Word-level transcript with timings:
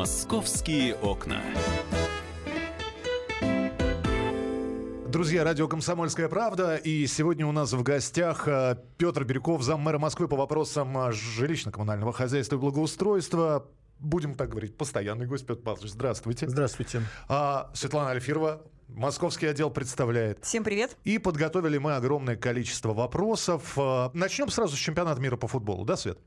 Московские 0.00 0.94
окна. 0.94 1.42
Друзья, 5.06 5.44
радио 5.44 5.68
«Комсомольская 5.68 6.26
правда». 6.30 6.76
И 6.76 7.06
сегодня 7.06 7.46
у 7.46 7.52
нас 7.52 7.74
в 7.74 7.82
гостях 7.82 8.48
э, 8.48 8.78
Петр 8.96 9.24
Бирюков, 9.24 9.62
заммэра 9.62 9.98
Москвы 9.98 10.26
по 10.26 10.36
вопросам 10.36 10.96
э, 10.96 11.10
жилищно-коммунального 11.10 12.14
хозяйства 12.14 12.56
и 12.56 12.58
благоустройства. 12.58 13.66
Будем 13.98 14.36
так 14.36 14.48
говорить, 14.48 14.74
постоянный 14.74 15.26
гость 15.26 15.44
Петр 15.44 15.60
Павлович. 15.60 15.90
Здравствуйте. 15.90 16.48
Здравствуйте. 16.48 17.02
А, 17.28 17.70
Светлана 17.74 18.12
Альфирова, 18.12 18.62
Московский 18.88 19.48
отдел 19.48 19.68
представляет. 19.68 20.42
Всем 20.42 20.64
привет. 20.64 20.96
И 21.04 21.18
подготовили 21.18 21.76
мы 21.76 21.94
огромное 21.94 22.36
количество 22.36 22.94
вопросов. 22.94 23.74
А, 23.76 24.10
начнем 24.14 24.48
сразу 24.48 24.76
с 24.76 24.78
чемпионата 24.78 25.20
мира 25.20 25.36
по 25.36 25.46
футболу, 25.46 25.84
да, 25.84 25.98
Свет? 25.98 26.18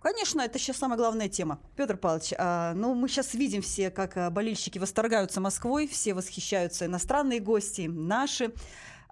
Конечно, 0.00 0.40
это 0.40 0.58
сейчас 0.58 0.78
самая 0.78 0.96
главная 0.96 1.28
тема. 1.28 1.60
Петр 1.76 1.96
Павлович, 1.96 2.32
а, 2.38 2.72
ну 2.74 2.94
мы 2.94 3.06
сейчас 3.06 3.34
видим 3.34 3.60
все, 3.60 3.90
как 3.90 4.16
а, 4.16 4.30
болельщики 4.30 4.78
восторгаются 4.78 5.42
Москвой, 5.42 5.86
все 5.86 6.14
восхищаются 6.14 6.86
иностранные 6.86 7.38
гости, 7.38 7.82
наши. 7.82 8.52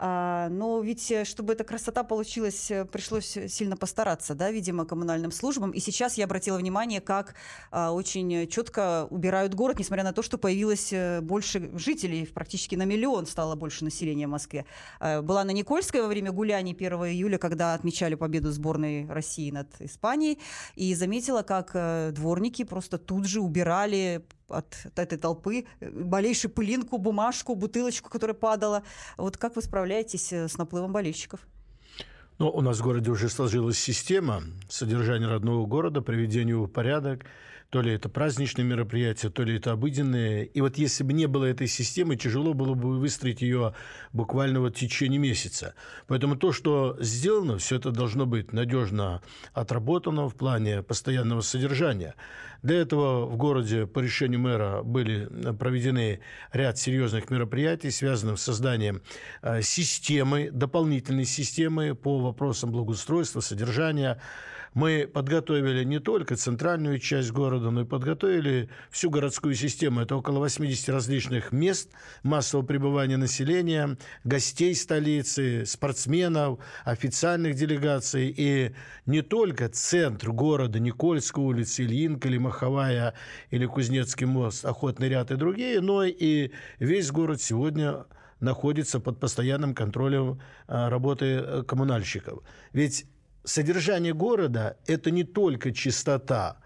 А, 0.01 0.49
но 0.49 0.81
ведь, 0.81 1.11
э, 1.11 1.25
чтобы 1.25 1.55
эта 1.55 1.65
красота 1.65 2.05
получилась, 2.05 2.71
э, 2.71 2.85
пришлось 2.85 3.37
сильно 3.49 3.77
постараться, 3.77 4.35
да, 4.35 4.51
видимо, 4.51 4.85
коммунальным 4.85 5.33
службам. 5.33 5.73
И 5.73 5.81
сейчас 5.81 6.15
я 6.15 6.25
обратила 6.25 6.57
внимание, 6.57 7.01
как 7.01 7.35
а, 7.71 7.93
очень 7.93 8.49
четко 8.49 9.09
убирают 9.11 9.55
город, 9.55 9.79
несмотря 9.79 10.05
на 10.05 10.13
то, 10.13 10.23
что 10.23 10.39
появилось 10.39 10.93
э, 10.93 11.21
больше 11.21 11.71
жителей, 11.77 12.27
практически 12.27 12.77
на 12.77 12.85
миллион 12.85 13.27
стало 13.27 13.57
больше 13.57 13.85
населения 13.85 14.29
в 14.29 14.31
Москве. 14.31 14.67
А, 15.01 15.21
была 15.21 15.43
на 15.43 15.51
Никольской 15.51 16.01
во 16.01 16.07
время 16.07 16.31
гуляний 16.31 16.75
1 16.75 16.93
июля, 17.07 17.39
когда 17.39 17.75
отмечали 17.75 18.15
победу 18.15 18.53
сборной 18.53 19.07
России 19.07 19.51
над 19.51 19.69
Испанией, 19.81 20.39
и 20.77 20.95
заметила, 20.95 21.43
как 21.43 21.73
дворники 22.15 22.63
просто 22.63 22.99
тут 22.99 23.27
же 23.27 23.41
убирали 23.41 24.25
от, 24.49 24.77
от 24.85 24.99
этой 24.99 25.19
толпы, 25.19 25.67
болейшую 25.81 26.51
пылинку, 26.51 26.99
бумажку, 26.99 27.55
бутылочку, 27.55 28.11
которая 28.11 28.35
падала. 28.35 28.83
Вот 29.17 29.37
как 29.37 29.57
вы 29.57 29.63
справляетесь 29.63 30.33
э, 30.33 30.49
с 30.49 30.59
наплывом 30.59 30.93
болельщиков? 30.93 31.41
Ну, 32.39 32.49
у 32.49 32.61
нас 32.61 32.79
в 32.79 32.85
городе 32.85 33.11
уже 33.11 33.29
сложилась 33.29 33.79
система 33.79 34.43
содержания 34.69 35.27
родного 35.27 35.67
города, 35.67 36.01
приведения 36.03 36.53
его 36.53 36.67
в 36.67 36.71
порядок. 36.71 37.25
То 37.71 37.83
ли 37.83 37.93
это 37.93 38.09
праздничные 38.09 38.65
мероприятия, 38.65 39.29
то 39.29 39.43
ли 39.43 39.57
это 39.57 39.73
обыденные. 39.73 40.47
И 40.47 40.63
вот 40.63 40.79
если 40.79 41.05
бы 41.05 41.13
не 41.13 41.27
было 41.27 41.45
этой 41.45 41.67
системы, 41.67 42.17
тяжело 42.17 42.55
было 42.55 42.73
бы 42.73 42.99
выстроить 42.99 43.43
ее 43.43 43.75
буквально 44.15 44.61
вот 44.61 44.75
в 44.75 44.79
течение 44.79 45.19
месяца. 45.19 45.75
Поэтому 46.07 46.37
то, 46.37 46.51
что 46.53 46.97
сделано, 46.99 47.59
все 47.59 47.77
это 47.77 47.91
должно 47.91 48.25
быть 48.25 48.55
надежно 48.55 49.21
отработано 49.53 50.31
в 50.31 50.35
плане 50.35 50.83
постоянного 50.83 51.43
содержания. 51.43 52.15
Для 52.63 52.81
этого 52.81 53.27
в 53.27 53.37
городе 53.37 53.87
по 53.87 54.01
решению 54.01 54.41
мэра 54.41 54.83
были 54.83 55.27
проведены 55.53 56.21
ряд 56.53 56.79
серьезных 56.79 57.29
мероприятий, 57.29 57.91
связанных 57.91 58.41
с 58.41 58.45
созданием 58.45 59.03
э, 59.43 59.61
системы, 59.61 60.51
дополнительной 60.51 61.27
системы 61.27 61.95
по 61.95 62.19
вопросам 62.19 62.73
благоустройства, 62.73 63.41
содержания. 63.41 64.21
Мы 64.75 65.09
подготовили 65.13 65.85
не 65.85 65.99
только 65.99 66.37
центральную 66.37 66.99
часть 66.99 67.33
города, 67.33 67.71
но 67.71 67.83
и 67.83 67.85
подготовили 67.85 68.69
всю 68.91 69.11
городскую 69.11 69.55
систему. 69.55 70.01
Это 70.01 70.17
около 70.17 70.39
80 70.39 70.89
различных 70.91 71.53
мест 71.53 71.91
массового 72.23 72.65
пребывания 72.65 73.17
населения, 73.17 73.97
гостей 74.25 74.75
столицы, 74.75 75.65
спортсменов, 75.67 76.59
официальных 76.85 77.55
делегаций. 77.55 78.33
И 78.37 78.73
не 79.07 79.23
только 79.23 79.69
центр 79.69 80.33
города, 80.33 80.79
Никольская 80.79 81.45
улица, 81.45 81.83
Ильинка 81.83 82.29
или 82.29 82.39
Маховая, 82.39 83.15
или 83.51 83.67
Кузнецкий 83.67 84.27
мост, 84.27 84.65
Охотный 84.65 85.09
ряд 85.09 85.31
и 85.31 85.37
другие, 85.37 85.81
но 85.81 86.05
и 86.05 86.51
весь 86.79 87.11
город 87.11 87.41
сегодня 87.41 88.05
находится 88.41 89.01
под 89.01 89.19
постоянным 89.19 89.75
контролем 89.75 90.41
а, 90.67 90.89
работы 90.91 91.25
э, 91.27 91.63
коммунальщиков. 91.65 92.43
Ведь 92.73 93.07
содержание 93.49 94.13
города– 94.13 94.77
это 94.87 95.11
не 95.11 95.25
только 95.25 95.73
чистота, 95.73 96.59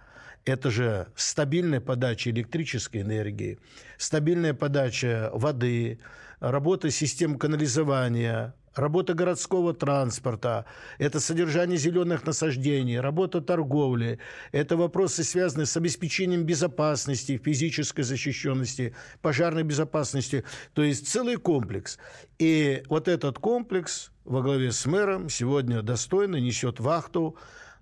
это 0.45 0.71
же 0.71 1.07
стабильная 1.15 1.81
подача 1.81 2.31
электрической 2.31 3.03
энергии, 3.03 3.59
стабильная 3.99 4.55
подача 4.55 5.31
воды, 5.33 6.01
работа 6.41 6.91
систем 6.91 7.39
канализования, 7.39 8.55
работа 8.75 9.15
городского 9.15 9.75
транспорта, 9.75 10.65
это 10.99 11.21
содержание 11.21 11.79
зеленых 11.79 12.27
насаждений, 12.27 12.99
работа 12.99 13.41
торговли, 13.41 14.19
это 14.51 14.77
вопросы, 14.77 15.23
связанные 15.23 15.67
с 15.67 15.77
обеспечением 15.77 16.43
безопасности, 16.43 17.41
физической 17.43 18.03
защищенности, 18.03 18.97
пожарной 19.21 19.63
безопасности, 19.63 20.43
то 20.75 20.83
есть 20.83 21.07
целый 21.07 21.37
комплекс. 21.37 21.99
И 22.41 22.83
вот 22.89 23.07
этот 23.07 23.39
комплекс 23.39 24.12
во 24.25 24.43
главе 24.43 24.73
с 24.73 24.87
мэром 24.87 25.29
сегодня 25.29 25.83
достойно 25.83 26.37
несет 26.37 26.81
вахту 26.81 27.37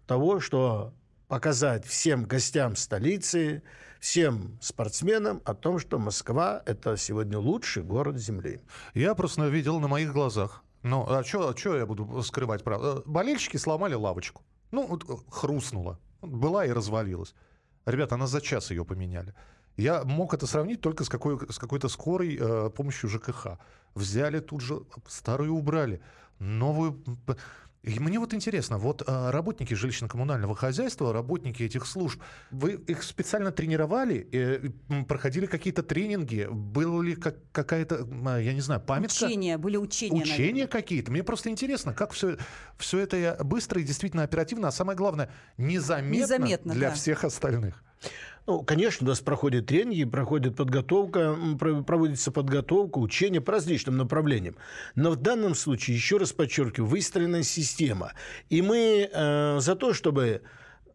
того, 0.07 0.41
что 0.41 0.93
показать 1.29 1.87
всем 1.87 2.25
гостям 2.25 2.77
столицы, 2.77 3.63
всем 4.01 4.59
спортсменам 4.61 5.43
о 5.45 5.55
том, 5.55 5.79
что 5.79 5.99
Москва– 5.99 6.63
это 6.67 6.97
сегодня 6.97 7.39
лучший 7.39 7.83
город 7.83 8.17
Земли. 8.17 8.61
Я 8.95 9.15
просто 9.15 9.47
видел 9.47 9.79
на 9.79 9.89
моих 9.89 10.13
глазах. 10.13 10.65
Ну, 10.83 11.07
а 11.09 11.23
что 11.23 11.55
а 11.55 11.77
я 11.77 11.87
буду 11.87 12.23
скрывать 12.23 12.65
правду? 12.65 13.03
Болельщики 13.07 13.59
сломали 13.59 13.95
лавочку. 13.95 14.43
Ну, 14.71 14.97
э, 14.97 15.13
хрустнула. 15.31 15.99
Была 16.23 16.65
и 16.65 16.71
развалилась. 16.71 17.35
Ребята, 17.87 18.15
она 18.15 18.27
за 18.27 18.41
час 18.41 18.71
ее 18.71 18.85
поменяли. 18.85 19.35
Я 19.81 20.05
мог 20.05 20.35
это 20.35 20.47
сравнить 20.47 20.81
только 20.81 21.05
с, 21.05 21.09
какой, 21.09 21.39
с 21.51 21.59
какой-то 21.59 21.89
скорой 21.89 22.37
э, 22.39 22.71
помощью 22.71 23.09
ЖКХ. 23.09 23.59
Взяли 23.95 24.41
тут 24.41 24.61
же, 24.61 24.83
старую 25.09 25.55
убрали, 25.55 26.01
новую... 26.39 27.03
И 27.83 27.99
мне 27.99 28.19
вот 28.19 28.35
интересно, 28.35 28.77
вот 28.77 29.03
а, 29.07 29.33
работники 29.33 29.73
жилищно-коммунального 29.73 30.55
хозяйства, 30.55 31.15
работники 31.15 31.63
этих 31.63 31.87
служб, 31.87 32.21
вы 32.51 32.73
их 32.73 33.03
специально 33.03 33.53
тренировали, 33.53 34.29
э, 34.33 34.69
проходили 35.05 35.47
какие-то 35.47 35.83
тренинги, 35.83 36.47
было 36.51 37.01
ли 37.01 37.15
как, 37.15 37.37
какая-то, 37.53 38.07
а, 38.27 38.37
я 38.37 38.53
не 38.53 38.61
знаю, 38.61 38.83
памятка? 38.83 39.25
Учения, 39.25 39.57
были 39.57 39.79
учения. 39.79 40.21
Учения 40.21 40.67
какие-то. 40.67 41.11
Мне 41.11 41.23
просто 41.23 41.49
интересно, 41.49 41.95
как 41.95 42.13
все, 42.13 42.37
все 42.77 42.99
это 42.99 43.39
быстро 43.45 43.81
и 43.81 43.85
действительно 43.85 44.25
оперативно, 44.25 44.69
а 44.69 44.73
самое 44.73 44.99
главное, 44.99 45.31
незаметно, 45.57 46.19
незаметно 46.19 46.75
для 46.75 46.91
да. 46.91 46.95
всех 46.95 47.25
остальных. 47.25 47.83
Ну, 48.47 48.63
конечно, 48.63 49.07
у 49.07 49.09
нас 49.09 49.21
проходят 49.21 49.67
тренинги, 49.67 50.05
проходит 50.05 50.57
подготовка, 50.57 51.37
проводится 51.87 52.33
подготовка, 52.33 52.99
учения 52.99 53.41
по 53.41 53.53
различным 53.53 53.97
направлениям. 53.97 54.57
Но 54.95 55.13
в 55.13 55.17
данном 55.17 55.55
случае, 55.55 55.97
еще 55.97 56.17
раз 56.17 56.33
подчеркиваю, 56.33 56.89
выстроена 56.89 57.43
система. 57.43 58.13
И 58.49 58.63
мы 58.63 59.09
э, 59.13 59.61
за 59.61 59.77
то, 59.77 59.93
чтобы 59.93 60.43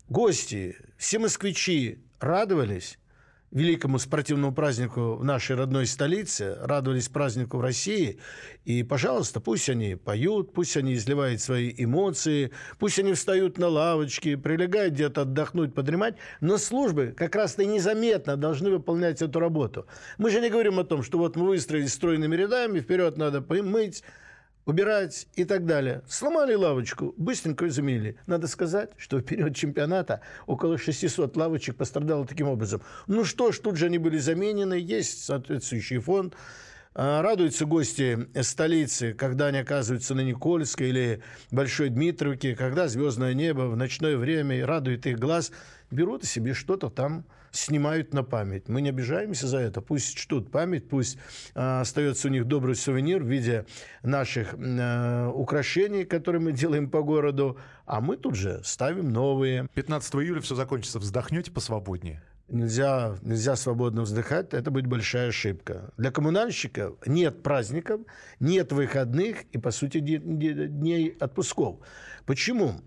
гости, 0.09 0.75
все 0.97 1.19
москвичи 1.19 1.99
радовались, 2.19 2.97
великому 3.55 3.99
спортивному 3.99 4.53
празднику 4.53 5.15
в 5.15 5.23
нашей 5.23 5.55
родной 5.55 5.87
столице, 5.87 6.57
радовались 6.61 7.07
празднику 7.07 7.57
в 7.57 7.61
России. 7.61 8.19
И, 8.65 8.83
пожалуйста, 8.83 9.39
пусть 9.39 9.69
они 9.69 9.95
поют, 9.95 10.53
пусть 10.53 10.75
они 10.75 10.93
изливают 10.93 11.39
свои 11.39 11.73
эмоции, 11.75 12.51
пусть 12.79 12.99
они 12.99 13.13
встают 13.13 13.57
на 13.57 13.69
лавочки, 13.69 14.35
прилегают 14.35 14.93
где-то 14.93 15.21
отдохнуть, 15.21 15.73
подремать, 15.73 16.15
но 16.41 16.57
службы 16.57 17.15
как 17.15 17.33
раз-то 17.35 17.63
незаметно 17.63 18.35
должны 18.35 18.69
выполнять 18.69 19.21
эту 19.21 19.39
работу. 19.39 19.87
Мы 20.17 20.31
же 20.31 20.41
не 20.41 20.49
говорим 20.49 20.77
о 20.77 20.83
том, 20.83 21.01
что 21.01 21.17
вот 21.17 21.37
мы 21.37 21.47
выстроились 21.47 21.93
стройными 21.93 22.35
рядами, 22.35 22.81
вперед 22.81 23.15
надо 23.15 23.41
помыть, 23.41 24.03
убирать 24.65 25.27
и 25.35 25.45
так 25.45 25.65
далее. 25.65 26.01
Сломали 26.07 26.53
лавочку, 26.53 27.13
быстренько 27.17 27.69
заменили. 27.69 28.17
Надо 28.27 28.47
сказать, 28.47 28.91
что 28.97 29.17
в 29.17 29.21
период 29.21 29.55
чемпионата 29.55 30.21
около 30.47 30.77
600 30.77 31.35
лавочек 31.37 31.75
пострадало 31.75 32.25
таким 32.25 32.47
образом. 32.47 32.81
Ну 33.07 33.23
что 33.23 33.51
ж, 33.51 33.59
тут 33.59 33.77
же 33.77 33.85
они 33.85 33.97
были 33.97 34.17
заменены, 34.17 34.73
есть 34.75 35.23
соответствующий 35.23 35.99
фонд. 35.99 36.35
А, 36.97 37.21
радуются 37.21 37.65
гости 37.65 38.27
столицы, 38.41 39.13
когда 39.13 39.47
они 39.47 39.57
оказываются 39.57 40.15
на 40.15 40.21
Никольской 40.21 40.89
или 40.89 41.21
Большой 41.51 41.89
Дмитровке, 41.89 42.55
когда 42.55 42.87
звездное 42.87 43.33
небо 43.33 43.63
в 43.63 43.75
ночное 43.75 44.15
время 44.15 44.65
радует 44.65 45.05
их 45.05 45.19
глаз, 45.19 45.51
берут 45.91 46.23
себе 46.23 46.53
что-то 46.53 46.89
там, 46.89 47.25
снимают 47.51 48.13
на 48.13 48.23
память. 48.23 48.69
Мы 48.69 48.79
не 48.79 48.89
обижаемся 48.89 49.45
за 49.45 49.57
это. 49.57 49.81
Пусть 49.81 50.15
чтут 50.15 50.51
память, 50.51 50.87
пусть 50.87 51.17
э, 51.53 51.81
остается 51.81 52.29
у 52.29 52.31
них 52.31 52.45
добрый 52.45 52.75
сувенир 52.75 53.21
в 53.21 53.27
виде 53.27 53.65
наших 54.01 54.53
э, 54.53 55.27
украшений, 55.33 56.05
которые 56.05 56.41
мы 56.41 56.53
делаем 56.53 56.89
по 56.89 57.01
городу, 57.01 57.57
а 57.85 57.99
мы 57.99 58.15
тут 58.15 58.35
же 58.35 58.61
ставим 58.63 59.09
новые. 59.09 59.67
15 59.73 60.15
июля 60.15 60.39
все 60.39 60.55
закончится. 60.55 60.99
Вздохнете 60.99 61.51
посвободнее? 61.51 62.23
Нельзя, 62.47 63.15
нельзя 63.21 63.55
свободно 63.55 64.03
вздыхать, 64.03 64.53
это 64.53 64.71
будет 64.71 64.87
большая 64.87 65.29
ошибка. 65.29 65.93
Для 65.97 66.11
коммунальщиков 66.11 66.95
нет 67.05 67.43
праздников, 67.43 68.01
нет 68.39 68.71
выходных 68.71 69.43
и, 69.51 69.57
по 69.57 69.71
сути, 69.71 69.99
дней 69.99 71.15
отпусков. 71.19 71.77
Почему? 72.25 72.81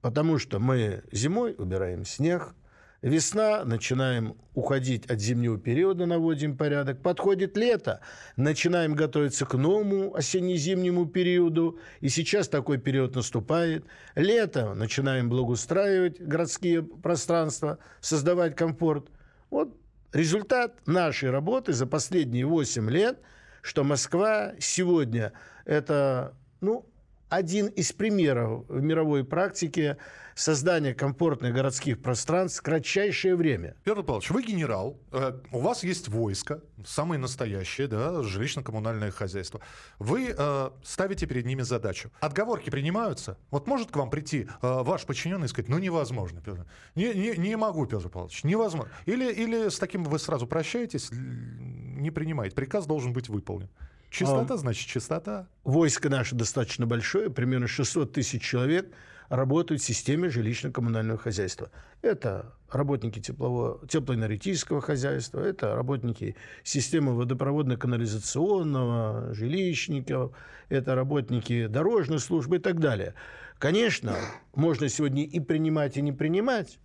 Потому 0.00 0.38
что 0.38 0.58
мы 0.58 1.02
зимой 1.10 1.54
убираем 1.58 2.04
снег, 2.04 2.54
Весна, 3.00 3.64
начинаем 3.64 4.36
уходить 4.54 5.06
от 5.06 5.20
зимнего 5.20 5.56
периода, 5.56 6.04
наводим 6.04 6.56
порядок. 6.56 7.00
Подходит 7.00 7.56
лето, 7.56 8.00
начинаем 8.36 8.94
готовиться 8.94 9.46
к 9.46 9.54
новому 9.54 10.16
осенне-зимнему 10.16 11.06
периоду. 11.06 11.78
И 12.00 12.08
сейчас 12.08 12.48
такой 12.48 12.78
период 12.78 13.14
наступает. 13.14 13.84
Лето, 14.16 14.74
начинаем 14.74 15.28
благоустраивать 15.28 16.20
городские 16.20 16.82
пространства, 16.82 17.78
создавать 18.00 18.56
комфорт. 18.56 19.10
Вот 19.48 19.76
результат 20.12 20.74
нашей 20.88 21.30
работы 21.30 21.74
за 21.74 21.86
последние 21.86 22.46
8 22.46 22.90
лет, 22.90 23.20
что 23.62 23.84
Москва 23.84 24.54
сегодня 24.58 25.32
это, 25.64 26.34
ну, 26.60 26.84
один 27.28 27.66
из 27.66 27.92
примеров 27.92 28.64
в 28.68 28.80
мировой 28.80 29.24
практике 29.24 29.96
создания 30.34 30.94
комфортных 30.94 31.52
городских 31.52 32.00
пространств 32.00 32.60
в 32.60 32.62
кратчайшее 32.62 33.34
время. 33.34 33.74
Петр 33.82 34.02
Павлович, 34.02 34.30
вы 34.30 34.44
генерал, 34.44 34.96
э, 35.10 35.32
у 35.50 35.58
вас 35.58 35.82
есть 35.82 36.08
войско, 36.08 36.62
самое 36.86 37.20
настоящее, 37.20 37.88
да, 37.88 38.22
жилищно-коммунальное 38.22 39.10
хозяйство. 39.10 39.60
Вы 39.98 40.34
э, 40.36 40.70
ставите 40.84 41.26
перед 41.26 41.44
ними 41.44 41.62
задачу. 41.62 42.10
Отговорки 42.20 42.70
принимаются? 42.70 43.36
Вот 43.50 43.66
может 43.66 43.90
к 43.90 43.96
вам 43.96 44.10
прийти 44.10 44.46
э, 44.62 44.82
ваш 44.82 45.04
подчиненный 45.04 45.46
и 45.46 45.48
сказать, 45.48 45.68
ну 45.68 45.78
невозможно, 45.78 46.40
Петр. 46.40 46.66
Не, 46.94 47.12
не, 47.14 47.36
не 47.36 47.56
могу, 47.56 47.86
Петр 47.86 48.08
Павлович, 48.08 48.44
невозможно. 48.44 48.92
Или, 49.06 49.32
или 49.32 49.68
с 49.68 49.78
таким 49.78 50.04
вы 50.04 50.18
сразу 50.20 50.46
прощаетесь, 50.46 51.10
не 51.10 52.12
принимаете. 52.12 52.54
Приказ 52.54 52.86
должен 52.86 53.12
быть 53.12 53.28
выполнен. 53.28 53.68
Чистота, 54.10 54.54
а, 54.54 54.56
значит, 54.56 54.88
чистота. 54.88 55.48
Войско 55.64 56.08
наше 56.08 56.34
достаточно 56.34 56.86
большое, 56.86 57.28
примерно 57.30 57.66
600 57.66 58.12
тысяч 58.12 58.42
человек 58.42 58.90
работают 59.28 59.82
в 59.82 59.84
системе 59.84 60.28
жилищно-коммунального 60.28 61.18
хозяйства. 61.18 61.70
Это 62.00 62.54
работники 62.70 63.20
теплового, 63.20 63.86
теплоэнергетического 63.86 64.80
хозяйства, 64.80 65.40
это 65.40 65.74
работники 65.74 66.36
системы 66.62 67.14
водопроводно-канализационного, 67.14 69.34
жилищников, 69.34 70.32
это 70.68 70.94
работники 70.94 71.66
дорожной 71.66 72.20
службы 72.20 72.56
и 72.56 72.60
так 72.60 72.80
далее. 72.80 73.12
Конечно, 73.58 74.16
можно 74.54 74.88
сегодня 74.88 75.24
и 75.24 75.40
принимать, 75.40 75.98
и 75.98 76.02
не 76.02 76.12
принимать, 76.12 76.78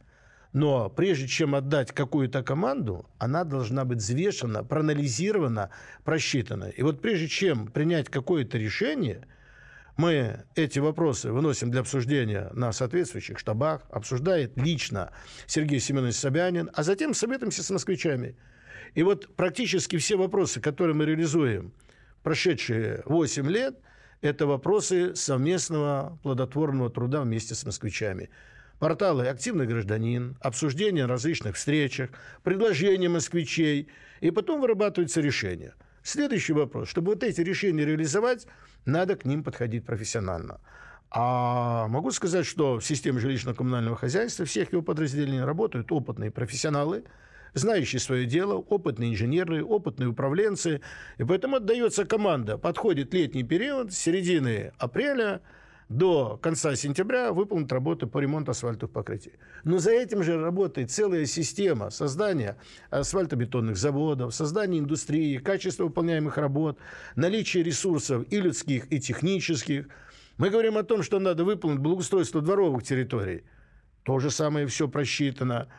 но 0.53 0.87
прежде 0.89 1.27
чем 1.27 1.55
отдать 1.55 1.91
какую-то 1.91 2.43
команду, 2.43 3.09
она 3.17 3.43
должна 3.43 3.85
быть 3.85 3.97
взвешена, 3.97 4.63
проанализирована, 4.63 5.71
просчитана. 6.03 6.65
И 6.65 6.83
вот 6.83 7.01
прежде 7.01 7.27
чем 7.27 7.67
принять 7.67 8.09
какое-то 8.09 8.59
решение, 8.59 9.27
мы 9.97 10.43
эти 10.55 10.77
вопросы 10.77 11.31
выносим 11.31 11.71
для 11.71 11.81
обсуждения 11.81 12.51
на 12.53 12.71
соответствующих 12.71 13.39
штабах, 13.39 13.81
обсуждает 13.89 14.55
лично 14.55 15.11
Сергей 15.47 15.79
Семенович 15.79 16.15
Собянин, 16.15 16.69
а 16.73 16.83
затем 16.83 17.15
советуемся 17.15 17.63
с 17.63 17.69
москвичами. 17.71 18.35
И 18.93 19.01
вот 19.01 19.35
практически 19.35 19.97
все 19.97 20.17
вопросы, 20.17 20.61
которые 20.61 20.95
мы 20.95 21.05
реализуем 21.05 21.73
прошедшие 22.21 23.01
8 23.05 23.49
лет, 23.49 23.79
это 24.21 24.45
вопросы 24.45 25.15
совместного 25.15 26.19
плодотворного 26.21 26.89
труда 26.89 27.21
вместе 27.21 27.55
с 27.55 27.65
москвичами 27.65 28.29
порталы 28.79 29.27
«Активный 29.27 29.65
гражданин», 29.65 30.37
обсуждения 30.41 31.03
на 31.03 31.09
различных 31.09 31.55
встречах, 31.55 32.09
предложения 32.43 33.09
москвичей, 33.09 33.87
и 34.21 34.31
потом 34.31 34.61
вырабатывается 34.61 35.21
решение. 35.21 35.73
Следующий 36.03 36.53
вопрос. 36.53 36.89
Чтобы 36.89 37.13
вот 37.13 37.23
эти 37.23 37.41
решения 37.41 37.85
реализовать, 37.85 38.47
надо 38.85 39.15
к 39.15 39.25
ним 39.25 39.43
подходить 39.43 39.85
профессионально. 39.85 40.59
А 41.09 41.87
могу 41.87 42.11
сказать, 42.11 42.45
что 42.45 42.79
в 42.79 42.85
системе 42.85 43.19
жилищно-коммунального 43.19 43.95
хозяйства 43.95 44.45
всех 44.45 44.73
его 44.73 44.81
подразделений 44.81 45.43
работают 45.43 45.91
опытные 45.91 46.31
профессионалы, 46.31 47.03
знающие 47.53 47.99
свое 47.99 48.25
дело, 48.25 48.55
опытные 48.55 49.11
инженеры, 49.11 49.63
опытные 49.63 50.09
управленцы. 50.09 50.81
И 51.17 51.23
поэтому 51.23 51.57
отдается 51.57 52.03
команда. 52.05 52.57
Подходит 52.57 53.13
летний 53.13 53.43
период, 53.43 53.93
середины 53.93 54.73
апреля– 54.77 55.41
до 55.97 56.37
конца 56.37 56.75
сентября 56.75 57.31
выполнить 57.31 57.71
работы 57.71 58.07
по 58.07 58.17
ремонту 58.17 58.51
асфальтовых 58.51 58.91
покрытий. 58.91 59.33
Но 59.63 59.77
за 59.77 59.91
этим 59.91 60.23
же 60.23 60.41
работает 60.41 60.91
целая 60.91 61.25
система 61.25 61.91
создания 61.91 62.57
асфальтобетонных 62.89 63.77
заводов, 63.77 64.33
создания 64.33 64.79
индустрии, 64.79 65.37
качество 65.37 65.83
выполняемых 65.83 66.37
работ, 66.37 66.79
наличие 67.15 67.63
ресурсов 67.63 68.25
и 68.29 68.39
людских, 68.39 68.91
и 68.91 68.99
технических. 68.99 69.87
Мы 70.37 70.49
говорим 70.49 70.77
о 70.77 70.83
том, 70.83 71.03
что 71.03 71.19
надо 71.19 71.43
выполнить 71.43 71.79
благоустройство 71.79 72.41
дворовых 72.41 72.83
территорий. 72.83 73.43
То 74.03 74.19
же 74.19 74.31
самое 74.31 74.65
все 74.67 74.87
просчитано. 74.87 75.69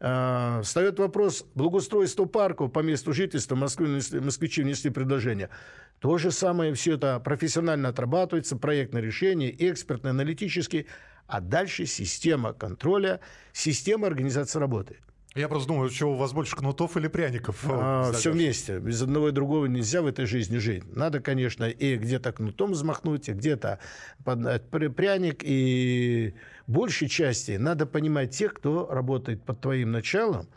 А, 0.00 0.60
встает 0.62 0.98
вопрос 0.98 1.46
благоустройства 1.54 2.26
парков 2.26 2.72
по 2.72 2.80
месту 2.80 3.12
жительства. 3.12 3.54
Москвы, 3.54 4.00
москвичи 4.20 4.62
внесли 4.62 4.90
предложение. 4.90 5.50
То 6.04 6.18
же 6.18 6.32
самое 6.32 6.74
все 6.74 6.96
это 6.96 7.18
профессионально 7.18 7.88
отрабатывается, 7.88 8.58
проектное 8.58 9.00
решение, 9.00 9.54
экспертное, 9.70 10.10
аналитические, 10.10 10.84
а 11.26 11.40
дальше 11.40 11.86
система 11.86 12.52
контроля, 12.52 13.20
система 13.54 14.06
организации 14.08 14.58
работы. 14.58 14.98
Я 15.34 15.48
просто 15.48 15.68
думаю, 15.68 15.88
что 15.88 16.12
у 16.12 16.16
вас 16.16 16.34
больше 16.34 16.56
кнутов 16.56 16.98
или 16.98 17.08
пряников? 17.08 17.64
А, 17.66 18.12
все 18.12 18.32
вместе. 18.32 18.80
Без 18.80 19.00
одного 19.00 19.30
и 19.30 19.32
другого 19.32 19.64
нельзя 19.64 20.02
в 20.02 20.06
этой 20.06 20.26
жизни 20.26 20.58
жить. 20.58 20.84
Надо, 20.94 21.20
конечно, 21.20 21.64
и 21.64 21.96
где-то 21.96 22.32
кнутом 22.32 22.72
взмахнуть, 22.72 23.30
и 23.30 23.32
где-то 23.32 23.78
пряник, 24.26 25.38
и 25.42 26.34
большей 26.66 27.08
части 27.08 27.52
надо 27.52 27.86
понимать 27.86 28.30
тех, 28.32 28.52
кто 28.52 28.86
работает 28.90 29.42
под 29.42 29.62
твоим 29.62 29.92
началом, 29.92 30.50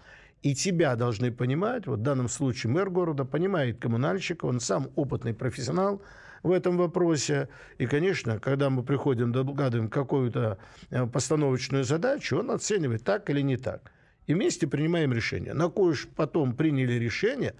и 0.43 0.53
тебя 0.53 0.95
должны 0.95 1.31
понимать, 1.31 1.87
вот 1.87 1.99
в 1.99 2.03
данном 2.03 2.29
случае 2.29 2.71
мэр 2.71 2.89
города 2.89 3.25
понимает 3.25 3.79
коммунальщика, 3.79 4.45
он 4.45 4.59
сам 4.59 4.89
опытный 4.95 5.33
профессионал 5.33 6.01
в 6.43 6.51
этом 6.51 6.77
вопросе. 6.77 7.49
И, 7.79 7.87
конечно, 7.87 8.39
когда 8.39 8.69
мы 8.69 8.83
приходим, 8.83 9.31
догадываем 9.31 9.89
какую-то 9.89 10.59
э, 10.89 11.07
постановочную 11.07 11.83
задачу, 11.83 12.37
он 12.37 12.51
оценивает 12.51 13.03
так 13.03 13.29
или 13.29 13.41
не 13.41 13.57
так. 13.57 13.91
И 14.27 14.33
вместе 14.33 14.67
принимаем 14.67 15.11
решение. 15.11 15.53
На 15.53 15.69
кое 15.69 15.91
уж 15.91 16.07
потом 16.15 16.55
приняли 16.55 16.93
решение, 16.93 17.55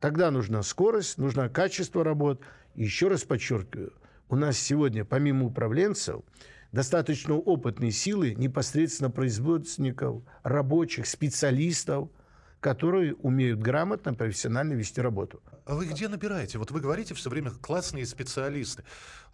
тогда 0.00 0.30
нужна 0.30 0.62
скорость, 0.62 1.18
нужно 1.18 1.48
качество 1.50 2.02
работ. 2.02 2.40
И 2.74 2.84
еще 2.84 3.08
раз 3.08 3.24
подчеркиваю, 3.24 3.92
у 4.30 4.36
нас 4.36 4.56
сегодня, 4.56 5.04
помимо 5.04 5.46
управленцев, 5.46 6.22
достаточно 6.70 7.34
опытной 7.34 7.90
силы 7.90 8.34
непосредственно 8.34 9.10
производственников, 9.10 10.22
рабочих, 10.42 11.06
специалистов– 11.06 12.08
которые 12.62 13.14
умеют 13.16 13.58
грамотно, 13.58 14.14
профессионально 14.14 14.74
вести 14.74 15.00
работу. 15.00 15.42
А 15.66 15.74
вы 15.74 15.86
где 15.86 16.08
набираете? 16.08 16.58
Вот 16.58 16.70
вы 16.70 16.80
говорите 16.80 17.12
все 17.12 17.28
время 17.28 17.50
классные 17.50 18.06
специалисты, 18.06 18.84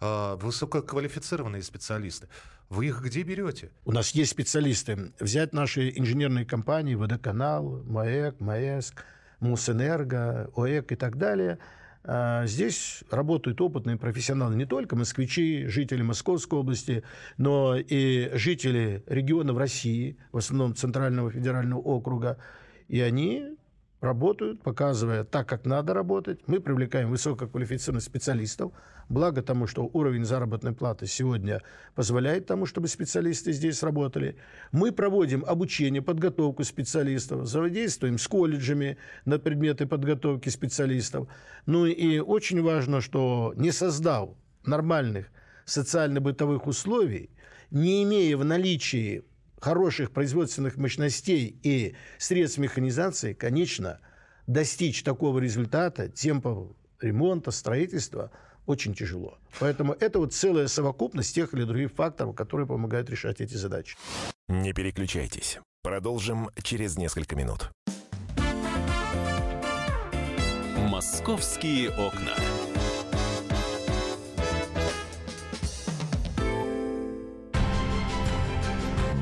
а, 0.01 0.35
высококвалифицированные 0.37 1.61
специалисты. 1.61 2.27
Вы 2.69 2.87
их 2.87 3.01
где 3.03 3.21
берете? 3.21 3.69
У 3.85 3.91
нас 3.91 4.11
есть 4.11 4.31
специалисты. 4.31 5.13
Взять 5.19 5.53
наши 5.53 5.91
инженерные 5.95 6.43
компании, 6.43 6.95
Водоканал, 6.95 7.83
МАЭК, 7.83 8.39
МАЭСК, 8.39 9.05
Мусэнерго, 9.41 10.49
ОЭК 10.55 10.91
и 10.91 10.95
так 10.95 11.19
далее. 11.19 11.59
А, 12.03 12.47
здесь 12.47 13.03
работают 13.11 13.61
опытные 13.61 13.97
профессионалы, 13.97 14.55
не 14.55 14.65
только 14.65 14.95
москвичи, 14.95 15.67
жители 15.67 16.01
Московской 16.01 16.57
области, 16.57 17.03
но 17.37 17.75
и 17.75 18.31
жители 18.33 19.03
регионов 19.05 19.57
России, 19.57 20.17
в 20.31 20.37
основном 20.37 20.75
Центрального 20.75 21.29
федерального 21.29 21.79
округа, 21.79 22.39
и 22.89 22.99
они 22.99 23.55
работают, 24.01 24.61
показывая 24.61 25.23
так, 25.23 25.47
как 25.47 25.65
надо 25.65 25.93
работать. 25.93 26.39
Мы 26.47 26.59
привлекаем 26.59 27.09
высококвалифицированных 27.09 28.03
специалистов. 28.03 28.71
Благо 29.09 29.41
тому, 29.41 29.67
что 29.67 29.89
уровень 29.93 30.23
заработной 30.23 30.71
платы 30.71 31.05
сегодня 31.05 31.61
позволяет 31.95 32.45
тому, 32.45 32.65
чтобы 32.65 32.87
специалисты 32.87 33.51
здесь 33.51 33.83
работали. 33.83 34.37
Мы 34.71 34.91
проводим 34.91 35.43
обучение, 35.45 36.01
подготовку 36.01 36.63
специалистов, 36.63 37.41
взаимодействуем 37.41 38.17
с 38.17 38.27
колледжами 38.27 38.97
на 39.25 39.39
предметы 39.39 39.85
подготовки 39.85 40.49
специалистов. 40.49 41.27
Ну 41.65 41.85
и 41.85 42.19
очень 42.19 42.61
важно, 42.61 43.01
что 43.01 43.53
не 43.55 43.71
создав 43.71 44.29
нормальных 44.65 45.27
социально-бытовых 45.65 46.67
условий, 46.67 47.29
не 47.71 48.03
имея 48.03 48.37
в 48.37 48.45
наличии 48.45 49.23
хороших 49.59 50.11
производственных 50.11 50.77
мощностей 50.77 51.59
и 51.63 51.95
средств 52.17 52.57
механизации, 52.57 53.33
конечно, 53.33 53.99
достичь 54.47 55.03
такого 55.03 55.39
результата, 55.39 56.09
темпов 56.09 56.69
ремонта, 57.01 57.51
строительства 57.51 58.31
очень 58.65 58.93
тяжело. 58.93 59.37
Поэтому 59.59 59.93
это 59.93 60.19
вот 60.19 60.33
целая 60.33 60.67
совокупность 60.67 61.33
тех 61.33 61.53
или 61.53 61.63
других 61.63 61.91
факторов, 61.91 62.35
которые 62.35 62.67
помогают 62.67 63.09
решать 63.09 63.41
эти 63.41 63.55
задачи. 63.55 63.97
Не 64.47 64.73
переключайтесь. 64.73 65.59
Продолжим 65.81 66.49
через 66.61 66.97
несколько 66.97 67.35
минут. 67.35 67.71
Московские 70.77 71.89
окна. 71.91 72.35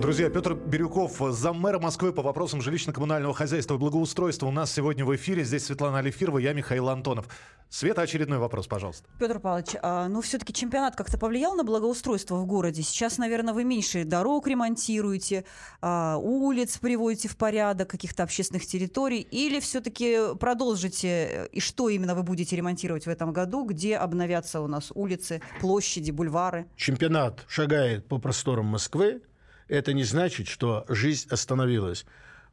Друзья, 0.00 0.30
Петр 0.30 0.54
Бирюков, 0.54 1.20
заммэра 1.28 1.78
Москвы 1.78 2.14
по 2.14 2.22
вопросам 2.22 2.60
жилищно-коммунального 2.60 3.34
хозяйства 3.34 3.74
и 3.74 3.76
благоустройства 3.76 4.46
у 4.46 4.50
нас 4.50 4.72
сегодня 4.72 5.04
в 5.04 5.14
эфире. 5.14 5.44
Здесь 5.44 5.66
Светлана 5.66 5.98
Алифирова, 5.98 6.38
я 6.38 6.54
Михаил 6.54 6.88
Антонов. 6.88 7.28
Света, 7.68 8.00
очередной 8.00 8.38
вопрос, 8.38 8.66
пожалуйста. 8.66 9.06
Петр 9.18 9.38
Павлович, 9.38 9.76
а, 9.82 10.08
ну 10.08 10.22
все-таки 10.22 10.54
чемпионат 10.54 10.96
как-то 10.96 11.18
повлиял 11.18 11.54
на 11.54 11.64
благоустройство 11.64 12.36
в 12.36 12.46
городе? 12.46 12.82
Сейчас, 12.82 13.18
наверное, 13.18 13.52
вы 13.52 13.64
меньше 13.64 14.04
дорог 14.04 14.48
ремонтируете, 14.48 15.44
а, 15.82 16.16
улиц 16.16 16.78
приводите 16.78 17.28
в 17.28 17.36
порядок, 17.36 17.90
каких-то 17.90 18.22
общественных 18.22 18.64
территорий, 18.64 19.20
или 19.20 19.60
все-таки 19.60 20.34
продолжите, 20.40 21.08
э, 21.08 21.48
и 21.52 21.60
что 21.60 21.90
именно 21.90 22.14
вы 22.14 22.22
будете 22.22 22.56
ремонтировать 22.56 23.04
в 23.04 23.08
этом 23.08 23.34
году, 23.34 23.64
где 23.66 23.98
обновятся 23.98 24.62
у 24.62 24.66
нас 24.66 24.90
улицы, 24.94 25.42
площади, 25.60 26.10
бульвары? 26.10 26.66
Чемпионат 26.74 27.44
шагает 27.46 28.08
по 28.08 28.18
просторам 28.18 28.64
Москвы, 28.64 29.20
это 29.70 29.92
не 29.92 30.04
значит, 30.04 30.48
что 30.48 30.84
жизнь 30.88 31.28
остановилась. 31.30 32.04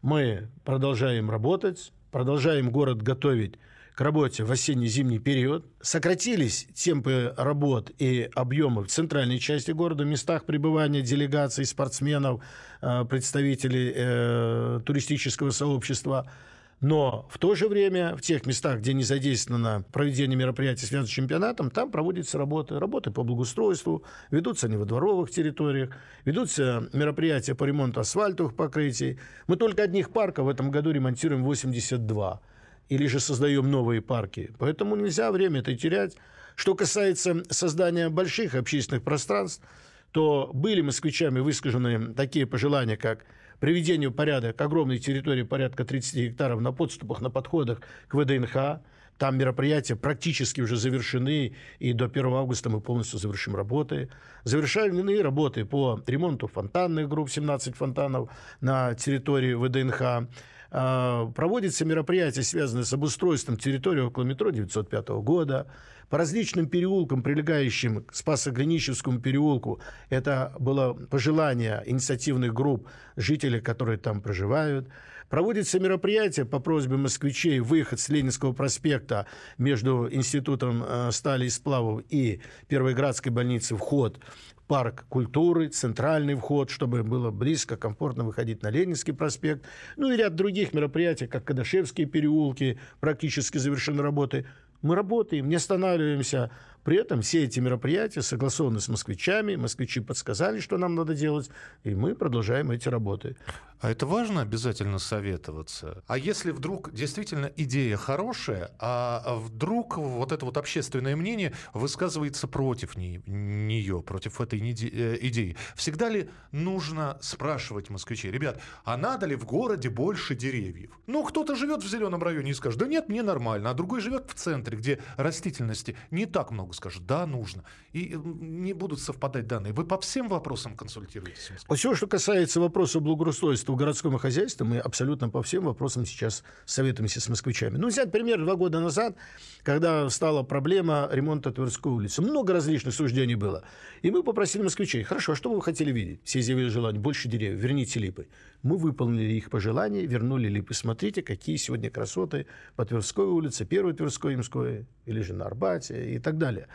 Мы 0.01 0.49
продолжаем 0.63 1.31
работать, 1.31 1.91
продолжаем 2.11 2.69
город 2.69 3.01
готовить 3.01 3.55
к 3.95 4.01
работе 4.01 4.43
в 4.43 4.51
осенне-зимний 4.51 5.17
период. 5.17 5.65
Сократились 5.81 6.67
темпы 6.75 7.33
работ 7.35 7.91
и 7.97 8.29
объемы 8.35 8.83
в 8.83 8.87
центральной 8.87 9.39
части 9.39 9.71
города, 9.71 10.03
в 10.03 10.07
местах 10.07 10.45
пребывания 10.45 11.01
делегаций, 11.01 11.65
спортсменов, 11.65 12.43
э, 12.81 13.05
представителей 13.05 13.91
э, 13.95 14.79
туристического 14.85 15.49
сообщества– 15.49 16.31
но 16.79 17.27
в 17.31 17.39
то 17.39 17.55
же 17.55 17.67
время 17.67 18.15
в 18.15 18.21
тех 18.21 18.45
местах, 18.45 18.79
где 18.79 18.93
не 18.93 19.03
задействовано 19.03 19.83
проведение 19.91 20.37
мероприятий, 20.37 20.85
связанных 20.85 21.09
с 21.09 21.13
чемпионатом, 21.13 21.71
там 21.71 21.89
проводятся 21.89 22.37
работы. 22.37 22.77
Работы 22.77 23.09
по 23.09 23.23
благоустройству, 23.23 24.03
ведутся 24.29 24.67
они 24.67 24.77
во 24.77 24.85
дворовых 24.85 25.31
территориях, 25.31 25.89
ведутся 26.23 26.87
мероприятия 26.93 27.55
по 27.55 27.63
ремонту 27.63 27.99
асфальтовых 27.99 28.55
покрытий. 28.55 29.17
Мы 29.47 29.55
только 29.55 29.83
одних 29.83 30.11
парков 30.11 30.45
в 30.45 30.49
этом 30.49 30.69
году 30.69 30.91
ремонтируем 30.91 31.43
82. 31.43 32.41
Или 32.89 33.07
же 33.07 33.19
создаем 33.19 33.69
новые 33.71 34.01
парки. 34.01 34.51
Поэтому 34.59 34.95
нельзя 34.95 35.31
время 35.31 35.61
это 35.61 35.75
терять. 35.75 36.15
Что 36.55 36.75
касается 36.75 37.43
создания 37.49 38.09
больших 38.09 38.53
общественных 38.53 39.03
пространств, 39.03 39.63
то 40.11 40.51
были 40.53 40.81
москвичами 40.81 41.39
высказаны 41.39 42.13
такие 42.13 42.45
пожелания, 42.45 42.97
как 42.97 43.25
приведению 43.59 44.11
порядок 44.11 44.59
огромной 44.61 44.99
территории, 44.99 45.43
порядка 45.43 45.85
30 45.85 46.15
гектаров 46.15 46.61
на 46.61 46.71
подступах, 46.71 47.21
на 47.21 47.29
подходах 47.29 47.81
к 48.07 48.15
ВДНХ. 48.15 48.81
Там 49.17 49.37
мероприятия 49.37 49.95
практически 49.95 50.61
уже 50.61 50.77
завершены, 50.77 51.55
и 51.79 51.93
до 51.93 52.05
1 52.05 52.25
августа 52.27 52.69
мы 52.69 52.81
полностью 52.81 53.17
завершим 53.17 53.55
работы. 53.55 54.09
Завершены 54.43 55.21
работы 55.23 55.65
по 55.65 55.99
ремонту 56.05 56.47
фонтанных 56.47 57.09
групп, 57.09 57.29
17 57.29 57.75
фонтанов 57.75 58.29
на 58.61 58.93
территории 58.93 59.55
ВДНХ. 59.55 60.29
А, 60.69 61.25
проводятся 61.31 61.85
мероприятия, 61.85 62.43
связанные 62.43 62.85
с 62.85 62.93
обустройством 62.93 63.57
территории 63.57 64.01
около 64.01 64.23
метро 64.23 64.51
905 64.51 65.09
года 65.21 65.67
по 66.09 66.17
различным 66.17 66.67
переулкам, 66.67 67.21
прилегающим 67.21 68.03
к 68.03 68.13
Спасо-Гриничевскому 68.13 69.19
переулку. 69.19 69.79
Это 70.09 70.53
было 70.59 70.93
пожелание 70.93 71.83
инициативных 71.85 72.53
групп 72.53 72.87
жителей, 73.15 73.61
которые 73.61 73.97
там 73.97 74.21
проживают. 74.21 74.87
Проводится 75.29 75.79
мероприятие 75.79 76.45
по 76.45 76.59
просьбе 76.59 76.95
москвичей 76.95 77.59
выход 77.59 77.99
с 77.99 78.07
Ленинского 78.07 78.53
проспекта 78.53 79.27
между 79.57 80.07
Институтом 80.09 80.83
э, 80.87 81.11
стали 81.11 81.47
и 81.47 81.49
сплавов 81.49 82.03
и 82.09 82.39
Первой 82.69 82.93
Градской 82.93 83.31
больницы 83.31 83.75
вход 83.75 84.19
парк 84.67 85.05
культуры, 85.09 85.69
центральный 85.69 86.35
вход, 86.35 86.69
чтобы 86.69 87.03
было 87.03 87.31
близко, 87.31 87.77
комфортно 87.77 88.23
выходить 88.23 88.61
на 88.63 88.69
Ленинский 88.69 89.13
проспект. 89.13 89.65
Ну 89.95 90.11
и 90.11 90.17
ряд 90.17 90.35
других 90.35 90.73
мероприятий, 90.73 91.27
как 91.27 91.45
Кадашевские 91.45 92.05
переулки, 92.07 92.79
практически 92.99 93.57
завершены 93.57 94.01
работы. 94.03 94.45
Мы 94.81 94.95
работаем, 94.95 95.49
не 95.49 95.55
останавливаемся. 95.55 96.51
При 96.83 96.97
этом 96.97 97.21
все 97.21 97.43
эти 97.43 97.59
мероприятия 97.59 98.21
согласованы 98.21 98.79
с 98.79 98.87
москвичами. 98.87 99.55
Москвичи 99.55 99.99
подсказали, 99.99 100.59
что 100.59 100.77
нам 100.77 100.95
надо 100.95 101.15
делать, 101.15 101.49
и 101.83 101.93
мы 101.93 102.15
продолжаем 102.15 102.71
эти 102.71 102.87
работы. 102.87 103.35
А 103.79 103.91
это 103.91 104.05
важно 104.05 104.41
обязательно 104.41 104.97
советоваться? 104.97 106.03
А 106.07 106.17
если 106.17 106.51
вдруг 106.51 106.91
действительно 106.91 107.51
идея 107.55 107.95
хорошая, 107.95 108.71
а 108.79 109.35
вдруг 109.35 109.97
вот 109.97 110.31
это 110.31 110.45
вот 110.45 110.57
общественное 110.57 111.15
мнение 111.15 111.53
высказывается 111.73 112.47
против 112.47 112.97
нее, 112.97 114.01
против 114.01 114.41
этой 114.41 114.59
э, 114.59 115.17
идеи, 115.21 115.55
всегда 115.75 116.09
ли 116.09 116.29
нужно 116.51 117.17
спрашивать 117.21 117.89
москвичей, 117.89 118.31
ребят, 118.31 118.59
а 118.83 118.97
надо 118.97 119.27
ли 119.27 119.35
в 119.35 119.45
городе 119.45 119.89
больше 119.89 120.35
деревьев? 120.35 120.99
Ну, 121.05 121.23
кто-то 121.23 121.55
живет 121.55 121.83
в 121.83 121.87
зеленом 121.87 122.23
районе 122.23 122.51
и 122.51 122.53
скажет, 122.55 122.79
да 122.79 122.87
нет, 122.87 123.09
мне 123.09 123.21
нормально, 123.21 123.69
а 123.69 123.73
другой 123.73 124.01
живет 124.01 124.31
в 124.31 124.33
центре, 124.33 124.77
где 124.77 124.99
растительности 125.17 125.95
не 126.09 126.25
так 126.25 126.51
много, 126.51 126.73
скажет, 126.73 127.05
да, 127.05 127.27
нужно. 127.27 127.63
И 127.93 128.15
не 128.15 128.73
будут 128.73 128.99
совпадать 128.99 129.47
данные. 129.47 129.73
Вы 129.73 129.85
по 129.85 129.99
всем 129.99 130.29
вопросам 130.29 130.75
консультируетесь? 130.75 131.51
Все, 131.75 131.95
что 131.95 132.07
касается 132.07 132.59
вопроса 132.59 132.99
благоустройства 132.99 133.66
в 133.73 133.75
городском 133.75 134.17
хозяйстве 134.17 134.65
мы 134.65 134.79
абсолютно 134.79 135.29
по 135.29 135.41
всем 135.43 135.65
вопросам 135.65 136.05
сейчас 136.05 136.43
советуемся 136.65 137.21
с 137.21 137.29
москвичами. 137.29 137.77
Ну, 137.77 137.87
взять 137.87 138.11
пример 138.11 138.43
два 138.43 138.55
года 138.55 138.79
назад, 138.79 139.15
когда 139.63 140.09
стала 140.09 140.43
проблема 140.43 141.09
ремонта 141.11 141.51
Тверской 141.51 141.91
улицы. 141.91 142.21
Много 142.21 142.53
различных 142.53 142.93
суждений 142.93 143.35
было. 143.35 143.63
И 144.01 144.11
мы 144.11 144.23
попросили 144.23 144.63
москвичей, 144.63 145.03
хорошо, 145.03 145.33
а 145.33 145.35
что 145.35 145.51
вы 145.53 145.61
хотели 145.61 145.91
видеть? 145.91 146.19
Все 146.23 146.39
изъявили 146.39 146.69
желание, 146.69 147.01
больше 147.01 147.27
деревьев, 147.27 147.59
верните 147.59 147.99
липы. 147.99 148.27
Мы 148.63 148.77
выполнили 148.77 149.33
их 149.33 149.49
пожелания, 149.49 150.05
вернули 150.05 150.47
липы. 150.47 150.73
Смотрите, 150.73 151.21
какие 151.21 151.57
сегодня 151.57 151.89
красоты 151.89 152.47
по 152.75 152.85
Тверской 152.85 153.25
улице, 153.25 153.65
Первой 153.65 153.93
Тверской, 153.93 154.35
Имской, 154.35 154.85
или 155.05 155.21
же 155.21 155.33
на 155.33 155.45
Арбате 155.45 156.13
и 156.15 156.19
так 156.19 156.37
далее 156.37 156.67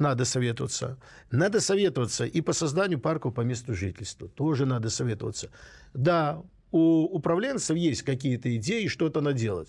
надо 0.00 0.24
советоваться. 0.24 0.98
Надо 1.30 1.60
советоваться 1.60 2.24
и 2.24 2.40
по 2.40 2.52
созданию 2.52 2.98
парков 2.98 3.34
по 3.34 3.42
месту 3.42 3.74
жительства. 3.74 4.28
Тоже 4.28 4.66
надо 4.66 4.90
советоваться. 4.90 5.50
Да, 5.94 6.42
у 6.72 7.04
управленцев 7.04 7.76
есть 7.76 8.02
какие-то 8.02 8.54
идеи, 8.56 8.86
что-то 8.86 9.20
надо 9.20 9.38
делать. 9.38 9.68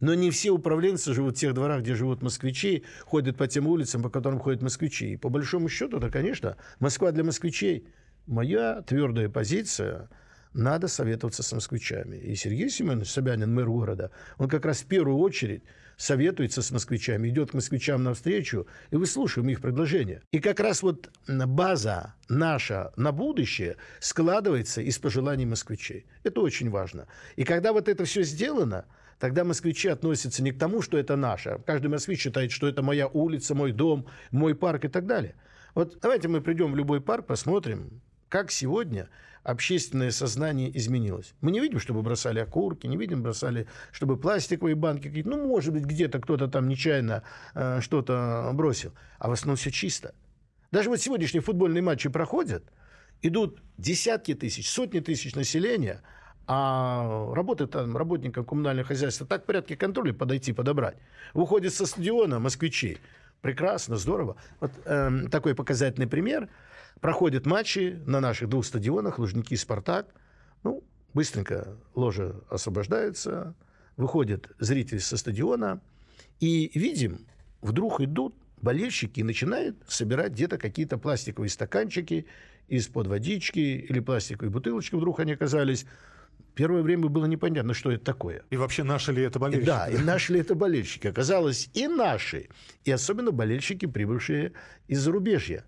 Но 0.00 0.14
не 0.14 0.30
все 0.30 0.50
управленцы 0.50 1.14
живут 1.14 1.36
в 1.36 1.40
тех 1.40 1.54
дворах, 1.54 1.82
где 1.82 1.94
живут 1.94 2.22
москвичи, 2.22 2.84
ходят 3.04 3.36
по 3.36 3.46
тем 3.46 3.66
улицам, 3.66 4.02
по 4.02 4.10
которым 4.10 4.40
ходят 4.40 4.62
москвичи. 4.62 5.12
И 5.12 5.16
по 5.16 5.28
большому 5.28 5.68
счету, 5.68 5.98
да, 5.98 6.10
конечно, 6.10 6.56
Москва 6.80 7.12
для 7.12 7.24
москвичей. 7.24 7.86
Моя 8.26 8.82
твердая 8.82 9.28
позиция– 9.28 10.08
надо 10.54 10.88
советоваться 10.88 11.42
с 11.42 11.52
москвичами. 11.52 12.16
И 12.16 12.34
Сергей 12.34 12.68
Семенович 12.68 13.10
Собянин, 13.10 13.54
мэр 13.54 13.68
города, 13.68 14.10
он 14.38 14.48
как 14.48 14.64
раз 14.64 14.82
в 14.82 14.86
первую 14.86 15.18
очередь 15.18 15.62
советуется 15.96 16.62
с 16.62 16.70
москвичами, 16.70 17.28
идет 17.28 17.50
к 17.50 17.54
москвичам 17.54 18.02
навстречу, 18.02 18.66
и 18.90 18.96
выслушиваем 18.96 19.50
их 19.50 19.60
предложения. 19.60 20.22
И 20.32 20.40
как 20.40 20.60
раз 20.60 20.82
вот 20.82 21.10
база 21.26 22.14
наша 22.28 22.92
на 22.96 23.12
будущее 23.12 23.76
складывается 24.00 24.80
из 24.80 24.98
пожеланий 24.98 25.44
москвичей. 25.44 26.06
Это 26.22 26.40
очень 26.40 26.70
важно. 26.70 27.06
И 27.36 27.44
когда 27.44 27.72
вот 27.72 27.88
это 27.88 28.04
все 28.04 28.22
сделано, 28.22 28.84
тогда 29.18 29.44
москвичи 29.44 29.88
относятся 29.88 30.42
не 30.42 30.52
к 30.52 30.58
тому, 30.58 30.82
что 30.82 30.98
это 30.98 31.16
наше. 31.16 31.60
Каждый 31.66 31.88
москвич 31.88 32.20
считает, 32.20 32.50
что 32.50 32.66
это 32.66 32.82
моя 32.82 33.06
улица, 33.06 33.54
мой 33.54 33.72
дом, 33.72 34.06
мой 34.30 34.54
парк 34.54 34.84
и 34.84 34.88
так 34.88 35.06
далее. 35.06 35.34
Вот 35.74 35.98
давайте 36.00 36.28
мы 36.28 36.40
придем 36.40 36.72
в 36.72 36.76
любой 36.76 37.00
парк, 37.00 37.26
посмотрим, 37.26 38.02
как 38.32 38.50
сегодня 38.50 39.10
общественное 39.42 40.10
сознание 40.10 40.74
изменилось. 40.74 41.34
Мы 41.42 41.50
не 41.50 41.60
видим, 41.60 41.78
чтобы 41.78 42.00
бросали 42.00 42.38
окурки, 42.38 42.86
не 42.86 42.96
видим, 42.96 43.22
бросали, 43.22 43.66
чтобы 43.90 44.16
пластиковые 44.16 44.74
банки 44.74 45.08
какие-то. 45.08 45.28
Ну, 45.28 45.46
может 45.46 45.74
быть, 45.74 45.84
где-то 45.84 46.18
кто-то 46.18 46.48
там 46.48 46.66
нечаянно 46.66 47.24
э, 47.54 47.82
что-то 47.82 48.50
бросил. 48.54 48.94
А 49.18 49.28
в 49.28 49.32
основном 49.32 49.56
все 49.56 49.70
чисто. 49.70 50.14
Даже 50.70 50.88
вот 50.88 50.98
сегодняшние 50.98 51.42
футбольные 51.42 51.82
матчи 51.82 52.08
проходят, 52.08 52.64
идут 53.20 53.60
десятки 53.76 54.32
тысяч, 54.32 54.70
сотни 54.70 55.00
тысяч 55.00 55.34
населения, 55.34 56.00
а 56.46 57.34
работает 57.34 57.72
там 57.72 57.98
работникам 57.98 58.46
коммунального 58.46 58.88
хозяйства 58.88 59.26
так 59.26 59.42
в 59.42 59.44
порядке 59.44 59.76
контроля 59.76 60.14
подойти, 60.14 60.54
подобрать. 60.54 60.96
Выходит 61.34 61.74
со 61.74 61.84
стадиона 61.84 62.38
москвичи. 62.38 62.96
Прекрасно, 63.42 63.96
здорово. 63.96 64.36
Вот 64.60 64.70
э, 64.86 65.28
такой 65.30 65.54
показательный 65.54 66.06
пример– 66.06 66.48
Проходят 67.00 67.46
матчи 67.46 68.00
на 68.06 68.20
наших 68.20 68.48
двух 68.48 68.64
стадионах, 68.64 69.18
Лужники 69.18 69.54
и 69.54 69.56
Спартак. 69.56 70.14
Ну, 70.62 70.84
быстренько 71.14 71.76
ложа 71.94 72.40
освобождается, 72.48 73.54
выходят 73.96 74.50
зрители 74.58 74.98
со 74.98 75.16
стадиона, 75.16 75.80
и 76.40 76.70
видим, 76.74 77.26
вдруг 77.60 78.00
идут 78.00 78.34
болельщики 78.60 79.20
и 79.20 79.22
начинают 79.24 79.76
собирать 79.88 80.32
где-то 80.32 80.58
какие-то 80.58 80.96
пластиковые 80.98 81.50
стаканчики 81.50 82.26
из-под 82.68 83.08
водички 83.08 83.58
или 83.58 84.00
пластиковые 84.00 84.50
бутылочки, 84.50 84.94
вдруг 84.94 85.20
они 85.20 85.32
оказались. 85.32 85.84
Первое 86.54 86.82
время 86.82 87.08
было 87.08 87.26
непонятно, 87.26 87.74
что 87.74 87.90
это 87.90 88.04
такое. 88.04 88.42
И 88.50 88.56
вообще 88.56 88.82
наши 88.82 89.12
ли 89.12 89.22
это 89.22 89.38
болельщики? 89.38 89.66
Да, 89.66 89.88
и 89.88 89.98
наши 89.98 90.34
ли 90.34 90.40
это 90.40 90.54
болельщики. 90.54 91.06
Оказалось, 91.06 91.70
и 91.74 91.88
наши, 91.88 92.48
и 92.84 92.90
особенно 92.90 93.30
болельщики, 93.30 93.86
прибывшие 93.86 94.52
из 94.86 95.00
зарубежья. 95.00 95.64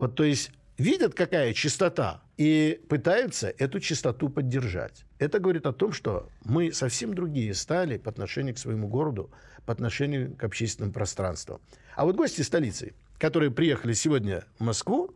Вот, 0.00 0.14
то 0.16 0.24
есть, 0.24 0.50
видят, 0.78 1.14
какая 1.14 1.52
чистота, 1.52 2.22
и 2.38 2.80
пытаются 2.88 3.52
эту 3.58 3.80
чистоту 3.80 4.30
поддержать. 4.30 5.04
Это 5.18 5.38
говорит 5.38 5.66
о 5.66 5.74
том, 5.74 5.92
что 5.92 6.30
мы 6.42 6.72
совсем 6.72 7.12
другие 7.12 7.52
стали 7.52 7.98
по 7.98 8.10
отношению 8.10 8.54
к 8.54 8.58
своему 8.58 8.88
городу, 8.88 9.30
по 9.66 9.74
отношению 9.74 10.34
к 10.34 10.42
общественным 10.42 10.90
пространствам. 10.90 11.60
А 11.94 12.06
вот 12.06 12.16
гости 12.16 12.40
столицы, 12.40 12.94
которые 13.18 13.50
приехали 13.50 13.92
сегодня 13.92 14.44
в 14.58 14.64
Москву, 14.64 15.14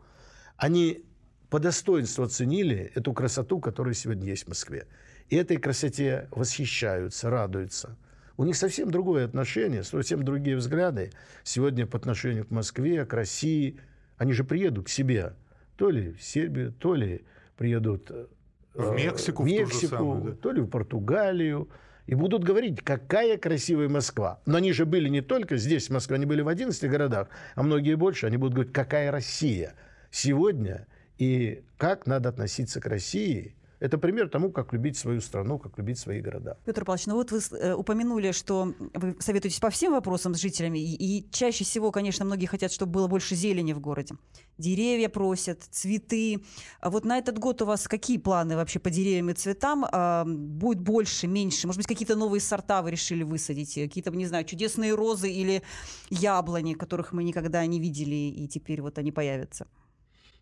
они 0.55 1.03
по 1.49 1.57
достоинству 1.57 2.23
оценили 2.23 2.91
эту 2.93 3.11
красоту, 3.11 3.59
которая 3.59 3.95
сегодня 3.95 4.27
есть 4.27 4.43
в 4.43 4.49
Москве. 4.49 4.85
И 5.29 5.35
этой 5.35 5.57
красоте 5.57 6.27
восхищаются, 6.29 7.31
радуются. 7.31 7.97
У 8.37 8.43
них 8.43 8.55
совсем 8.55 8.91
другое 8.91 9.25
отношение, 9.25 9.83
совсем 9.83 10.23
другие 10.23 10.57
взгляды 10.57 11.11
сегодня 11.43 11.87
по 11.87 11.97
отношению 11.97 12.45
к 12.45 12.51
Москве, 12.51 13.03
к 13.05 13.13
России. 13.13 13.79
Они 14.17 14.33
же 14.33 14.43
приедут 14.43 14.85
к 14.85 14.89
себе, 14.89 15.33
то 15.75 15.89
ли 15.89 16.13
в 16.13 16.23
Сербию, 16.23 16.71
то 16.73 16.95
ли 16.95 17.25
приедут 17.57 18.09
э, 18.11 18.25
в 18.73 18.93
Мексику, 18.95 19.43
в 19.43 19.45
Мексику 19.45 19.95
в 19.95 19.97
самую, 19.97 20.23
да. 20.23 20.31
то 20.33 20.51
ли 20.51 20.61
в 20.61 20.67
Португалию, 20.67 21.69
и 22.07 22.15
будут 22.15 22.43
говорить, 22.43 22.81
какая 22.81 23.37
красивая 23.37 23.89
Москва. 23.89 24.39
Но 24.45 24.57
они 24.57 24.71
же 24.73 24.85
были 24.85 25.09
не 25.09 25.21
только 25.21 25.57
здесь, 25.57 25.87
в 25.87 25.93
Москве, 25.93 26.15
они 26.15 26.25
были 26.25 26.41
в 26.41 26.47
11 26.47 26.89
городах, 26.89 27.29
а 27.55 27.63
многие 27.63 27.95
больше. 27.95 28.27
Они 28.27 28.37
будут 28.37 28.53
говорить, 28.53 28.73
какая 28.73 29.11
Россия 29.11 29.73
сегодня 30.11 30.87
и 31.17 31.63
как 31.77 32.05
надо 32.05 32.29
относиться 32.29 32.79
к 32.79 32.85
России– 32.85 33.55
это 33.85 33.97
пример 33.97 34.29
тому, 34.29 34.51
как 34.51 34.73
любить 34.73 34.97
свою 34.97 35.21
страну, 35.21 35.59
как 35.59 35.77
любить 35.77 35.99
свои 35.99 36.21
города. 36.21 36.57
Петр 36.65 36.83
Павлович, 36.83 37.05
ну 37.05 37.15
вот 37.15 37.31
вы 37.31 37.39
э, 37.51 37.73
упомянули, 37.73 38.31
что 38.31 38.73
вы 38.93 39.15
советуетесь 39.19 39.59
по 39.59 39.69
всем 39.69 39.93
вопросам 39.93 40.33
с 40.33 40.39
жителями, 40.39 40.79
и, 40.79 41.29
чаще 41.31 41.63
всего, 41.63 41.91
конечно, 41.91 42.25
многие 42.25 42.47
хотят, 42.47 42.71
чтобы 42.71 42.93
было 42.93 43.07
больше 43.07 43.35
зелени 43.35 43.73
в 43.73 43.79
городе. 43.79 44.15
Деревья 44.57 45.09
просят, 45.09 45.61
цветы. 45.69 46.41
А 46.79 46.89
вот 46.89 47.05
на 47.05 47.17
этот 47.17 47.37
год 47.37 47.61
у 47.61 47.65
вас 47.65 47.87
какие 47.87 48.17
планы 48.17 48.55
вообще 48.55 48.79
по 48.79 48.89
деревьям 48.89 49.29
и 49.29 49.33
цветам? 49.33 49.85
А, 49.91 50.25
будет 50.25 50.79
больше, 50.79 51.27
меньше? 51.27 51.67
Может 51.67 51.79
быть, 51.79 51.87
какие-то 51.87 52.15
новые 52.15 52.41
сорта 52.41 52.81
вы 52.81 52.91
решили 52.91 53.23
высадить? 53.23 53.75
Какие-то, 53.75 54.11
не 54.11 54.25
знаю, 54.25 54.45
чудесные 54.45 54.95
розы 54.95 55.29
или 55.29 55.61
яблони, 56.09 56.73
которых 56.73 57.13
мы 57.13 57.23
никогда 57.23 57.65
не 57.65 57.79
видели, 57.79 58.15
и 58.15 58.47
теперь 58.47 58.81
вот 58.81 58.97
они 58.97 59.11
появятся? 59.11 59.67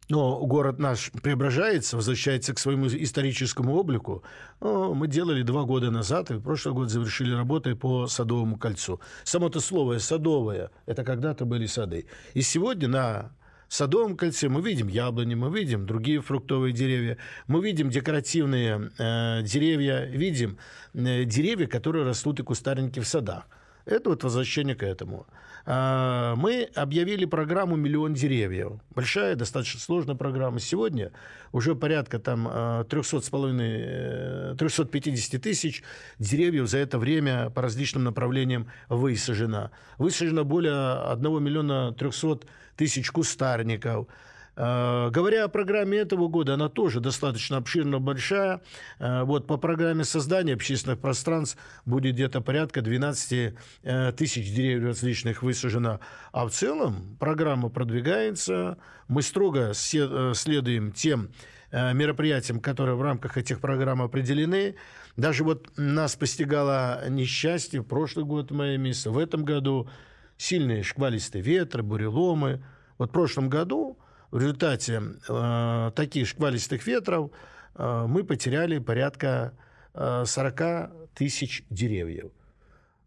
Но 0.10 0.46
город 0.46 0.80
наш 0.80 1.12
преображается, 1.12 1.96
возвращается 1.96 2.54
к 2.54 2.60
своему 2.60 2.88
историческому 2.88 3.76
облику. 3.76 4.24
Мы 4.60 5.08
делали 5.08 5.44
два 5.44 5.64
года 5.64 5.92
назад, 5.92 6.30
и 6.32 6.36
в 6.36 6.42
прошлый 6.42 6.76
год 6.76 6.90
завершили 6.90 7.34
работы 7.34 7.76
по 7.76 8.08
Садовому 8.08 8.58
кольцу. 8.58 9.00
Само 9.24 9.50
то 9.50 9.60
слово 9.60 10.00
«садовое»— 10.00 10.72
это 10.86 11.04
когда-то 11.04 11.46
были 11.46 11.66
сады. 11.68 12.06
И 12.34 12.42
сегодня 12.42 12.88
на 12.88 13.32
Садовом 13.74 14.18
кольце 14.18 14.50
мы 14.50 14.62
видим 14.62 14.88
яблони, 14.88 15.34
мы 15.34 15.50
видим 15.50 15.88
другие 15.88 16.22
фруктовые 16.22 16.74
деревья, 16.74 17.18
мы 17.48 17.64
видим 17.64 17.90
декоративные 17.90 18.92
э, 19.00 19.42
деревья, 19.42 20.06
видим 20.06 20.60
э, 20.94 21.24
деревья, 21.24 21.66
которые 21.66 22.06
растут 22.06 22.40
и 22.40 22.44
кустарники 22.44 23.00
в 23.00 23.08
садах. 23.08 23.48
Это 23.86 24.10
вот 24.10 24.24
возвращение 24.24 24.76
к 24.76 24.84
этому. 24.84 25.28
А, 25.66 26.36
мы 26.36 26.70
объявили 26.76 27.26
программу 27.26 27.76
«Миллион 27.76 28.14
деревьев». 28.14 28.74
Большая, 28.96 29.36
достаточно 29.36 29.80
сложная 29.80 30.16
программа. 30.16 30.60
Сегодня 30.60 31.12
уже 31.52 31.76
порядка 31.76 32.20
там 32.20 32.86
300 32.90 33.22
с 33.22 33.30
половиной, 33.30 34.56
350 34.56 35.42
тысяч 35.42 35.84
деревьев 36.20 36.68
за 36.68 36.80
это 36.80 36.98
время 36.98 37.50
по 37.50 37.62
различным 37.62 38.04
направлениям 38.04 38.68
высажено. 38.90 39.72
Высажено 39.98 40.44
более 40.46 41.12
1 41.12 41.44
миллиона 41.44 41.94
300 41.94 42.40
тысяч 42.76 43.12
кустарников. 43.12 44.08
Э, 44.56 45.10
говоря 45.10 45.46
о 45.46 45.48
программе 45.48 45.98
этого 45.98 46.28
года, 46.28 46.54
она 46.54 46.70
тоже 46.70 47.00
достаточно 47.00 47.58
обширно 47.58 48.00
большая. 48.00 48.62
Э, 49.00 49.24
вот 49.24 49.48
по 49.48 49.58
программе 49.58 50.04
создания 50.04 50.54
общественных 50.54 51.00
пространств 51.00 51.58
будет 51.86 52.14
где-то 52.14 52.42
порядка 52.42 52.82
12 52.82 53.56
э, 53.84 54.12
тысяч 54.12 54.54
деревьев 54.54 54.90
различных 54.90 55.42
высажено. 55.42 56.00
А 56.32 56.46
в 56.46 56.52
целом 56.52 57.18
программа 57.20 57.70
продвигается. 57.70 58.78
Мы 59.08 59.22
строго 59.22 59.74
следуем 59.74 60.92
тем 60.92 61.30
мероприятиям, 61.72 62.60
которые 62.60 62.96
в 62.96 63.02
рамках 63.02 63.38
этих 63.38 63.60
программ 63.60 64.02
определены. 64.04 64.76
Даже 65.18 65.44
вот 65.44 65.72
нас 65.76 66.16
постигало 66.16 67.10
несчастье 67.10 67.82
в 67.82 67.86
прошлый 67.86 68.26
год, 68.26 68.52
мое 68.52 68.78
место, 68.78 69.10
в 69.10 69.18
этом 69.18 69.44
году 69.44 69.90
сильные 70.38 70.84
шквалистые 70.84 71.42
ветры, 71.42 71.82
буреломы. 71.82 72.64
Вот 73.00 73.10
в 73.10 73.12
прошлом 73.12 73.50
году 73.50 73.98
в 74.34 74.40
результате 74.40 75.00
э, 75.30 75.92
таких 75.96 76.28
шквалистых 76.28 76.88
ветров 76.88 77.30
э, 77.76 78.06
мы 78.08 78.24
потеряли 78.24 78.80
порядка 78.80 79.54
э, 79.94 80.24
40 80.26 81.14
тысяч 81.14 81.64
деревьев. 81.70 82.32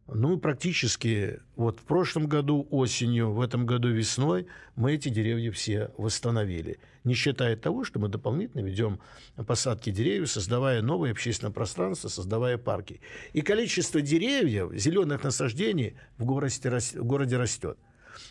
Ну, 0.07 0.39
практически 0.39 1.41
вот 1.57 1.81
в 1.81 1.83
прошлом 1.83 2.29
году 2.29 2.69
осенью, 2.71 3.33
в 3.33 3.41
этом 3.41 3.67
году 3.67 3.89
весной 3.89 4.47
мы 4.77 4.95
эти 4.95 5.09
деревья 5.09 5.51
все 5.51 5.91
восстановили. 5.99 6.79
Не 7.03 7.15
считая 7.15 7.57
того, 7.57 7.83
что 7.83 7.99
мы 7.99 8.07
дополнительно 8.09 8.61
ведем 8.61 9.01
посадки 9.49 9.91
деревьев, 9.91 10.31
создавая 10.31 10.81
новые 10.81 11.11
общественные 11.11 11.53
пространства, 11.53 12.07
создавая 12.07 12.57
парки. 12.57 13.01
И 13.33 13.41
количество 13.41 14.01
деревьев, 14.01 14.73
зеленых 14.75 15.25
насаждений 15.25 15.97
в 16.19 16.25
городе, 16.25 17.37
растет. 17.37 17.79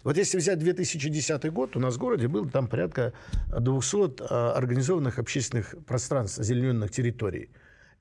Вот 0.04 0.18
если 0.18 0.38
взять 0.38 0.60
2010 0.60 1.52
год, 1.52 1.76
у 1.76 1.80
нас 1.80 1.96
в 1.96 1.98
городе 1.98 2.28
было 2.28 2.50
там 2.50 2.68
порядка 2.68 3.14
200 3.58 4.24
а, 4.30 4.54
организованных 4.54 5.20
общественных 5.20 5.76
пространств, 5.86 6.40
озелененных 6.40 6.92
территорий. 6.92 7.50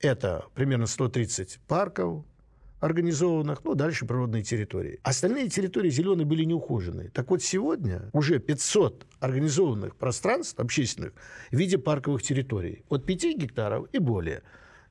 Это 0.00 0.44
примерно 0.54 0.86
130 0.86 1.60
парков, 1.66 2.24
организованных, 2.84 3.64
ну, 3.64 3.74
дальше 3.74 4.04
природные 4.04 4.42
территории. 4.42 5.00
Остальные 5.02 5.48
территории 5.48 5.88
зеленые 5.88 6.26
были 6.26 6.44
неухоженные. 6.44 7.08
Так 7.08 7.30
вот, 7.30 7.42
сегодня 7.42 8.10
уже 8.12 8.38
500 8.38 9.06
организованных 9.20 9.96
пространств 9.96 10.60
общественных 10.60 11.14
в 11.50 11.56
виде 11.56 11.78
парковых 11.78 12.22
территорий. 12.22 12.84
От 12.90 13.06
5 13.06 13.38
гектаров 13.38 13.88
и 13.92 13.98
более. 13.98 14.42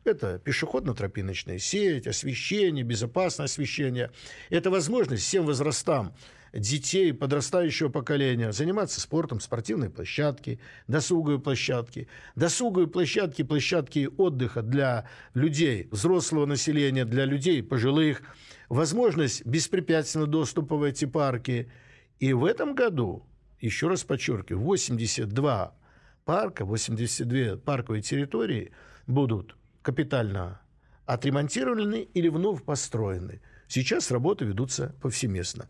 Это 0.05 0.41
пешеходно-тропиночная 0.43 1.59
сеть, 1.59 2.07
освещение, 2.07 2.83
безопасное 2.83 3.45
освещение. 3.45 4.09
Это 4.49 4.71
возможность 4.71 5.23
всем 5.23 5.45
возрастам 5.45 6.13
детей 6.53 7.13
подрастающего 7.13 7.89
поколения 7.89 8.51
заниматься 8.51 9.01
спортом, 9.01 9.39
спортивной 9.39 9.89
площадки, 9.89 10.59
досуговые 10.87 11.39
площадки, 11.39 12.07
досуговые 12.35 12.87
площадки, 12.87 13.41
площадки 13.41 14.09
отдыха 14.17 14.61
для 14.61 15.09
людей, 15.33 15.87
взрослого 15.91 16.45
населения, 16.45 17.05
для 17.05 17.25
людей 17.25 17.63
пожилых, 17.63 18.21
возможность 18.69 19.45
беспрепятственного 19.45 20.29
доступа 20.29 20.75
в 20.75 20.83
эти 20.83 21.05
парки. 21.05 21.71
И 22.19 22.33
в 22.33 22.45
этом 22.45 22.75
году, 22.75 23.25
еще 23.59 23.87
раз 23.87 24.03
подчеркиваю, 24.03 24.63
82 24.63 25.75
парка, 26.23 26.65
82 26.65 27.57
парковые 27.57 28.03
территории 28.03 28.71
будут 29.07 29.57
капитально 29.81 30.61
отремонтированы 31.05 32.07
или 32.13 32.29
вновь 32.29 32.63
построены. 32.63 33.41
Сейчас 33.67 34.11
работы 34.11 34.45
ведутся 34.45 34.95
повсеместно. 35.01 35.67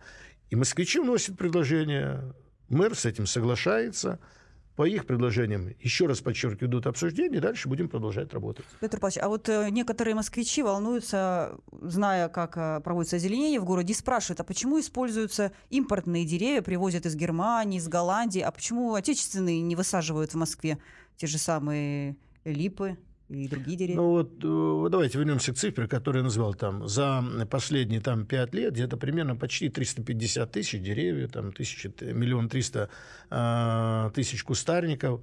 И 0.54 0.56
москвичи 0.56 1.00
вносят 1.00 1.36
предложение, 1.36 2.32
мэр 2.70 2.94
с 2.94 3.06
этим 3.06 3.26
соглашается, 3.26 4.20
по 4.76 4.86
их 4.86 5.08
предложениям, 5.08 5.74
еще 5.80 6.06
раз 6.06 6.22
подчеркиваю, 6.22 6.70
идут 6.70 6.86
обсуждения, 6.86 7.38
и 7.38 7.40
дальше 7.40 7.68
будем 7.68 7.90
продолжать 7.90 8.32
работать. 8.36 8.64
Петр 8.80 9.00
Павлович, 9.00 9.18
а 9.24 9.30
вот 9.30 9.50
э, 9.50 9.72
некоторые 9.72 10.14
москвичи 10.14 10.62
волнуются, 10.62 11.58
зная, 11.82 12.30
как 12.30 12.56
э, 12.58 12.82
проводится 12.84 13.16
озеленение 13.16 13.60
в 13.60 13.66
городе, 13.66 13.94
и 13.94 13.96
спрашивают, 13.96 14.42
а 14.42 14.44
почему 14.44 14.80
используются 14.80 15.54
импортные 15.72 16.24
деревья, 16.24 16.62
привозят 16.62 17.08
из 17.08 17.16
Германии, 17.16 17.80
из 17.80 17.88
Голландии, 17.88 18.42
а 18.42 18.52
почему 18.52 18.94
отечественные 18.94 19.60
не 19.62 19.76
высаживают 19.76 20.36
в 20.36 20.38
Москве 20.38 20.78
те 21.18 21.26
же 21.26 21.40
самые 21.40 22.16
липы, 22.46 23.00
и 23.30 23.48
другие 23.48 23.78
деревья. 23.78 23.96
Ну 23.96 24.10
вот 24.10 24.34
э, 24.44 24.90
давайте 24.90 25.18
вернемся 25.18 25.54
к 25.54 25.58
цифре, 25.58 25.88
которую 25.88 26.22
я 26.22 26.24
назвал 26.24 26.54
там. 26.54 26.88
За 26.88 27.24
последние 27.50 28.02
там 28.02 28.26
пять 28.26 28.54
лет 28.54 28.74
где-то 28.74 28.98
примерно 28.98 29.36
почти 29.36 29.70
350 29.70 30.52
тысяч 30.52 30.82
деревьев, 30.82 31.32
там 31.32 31.52
тысяча, 31.52 31.92
миллион 32.02 32.50
триста 32.50 32.90
э, 33.30 34.12
тысяч 34.14 34.44
кустарников. 34.44 35.22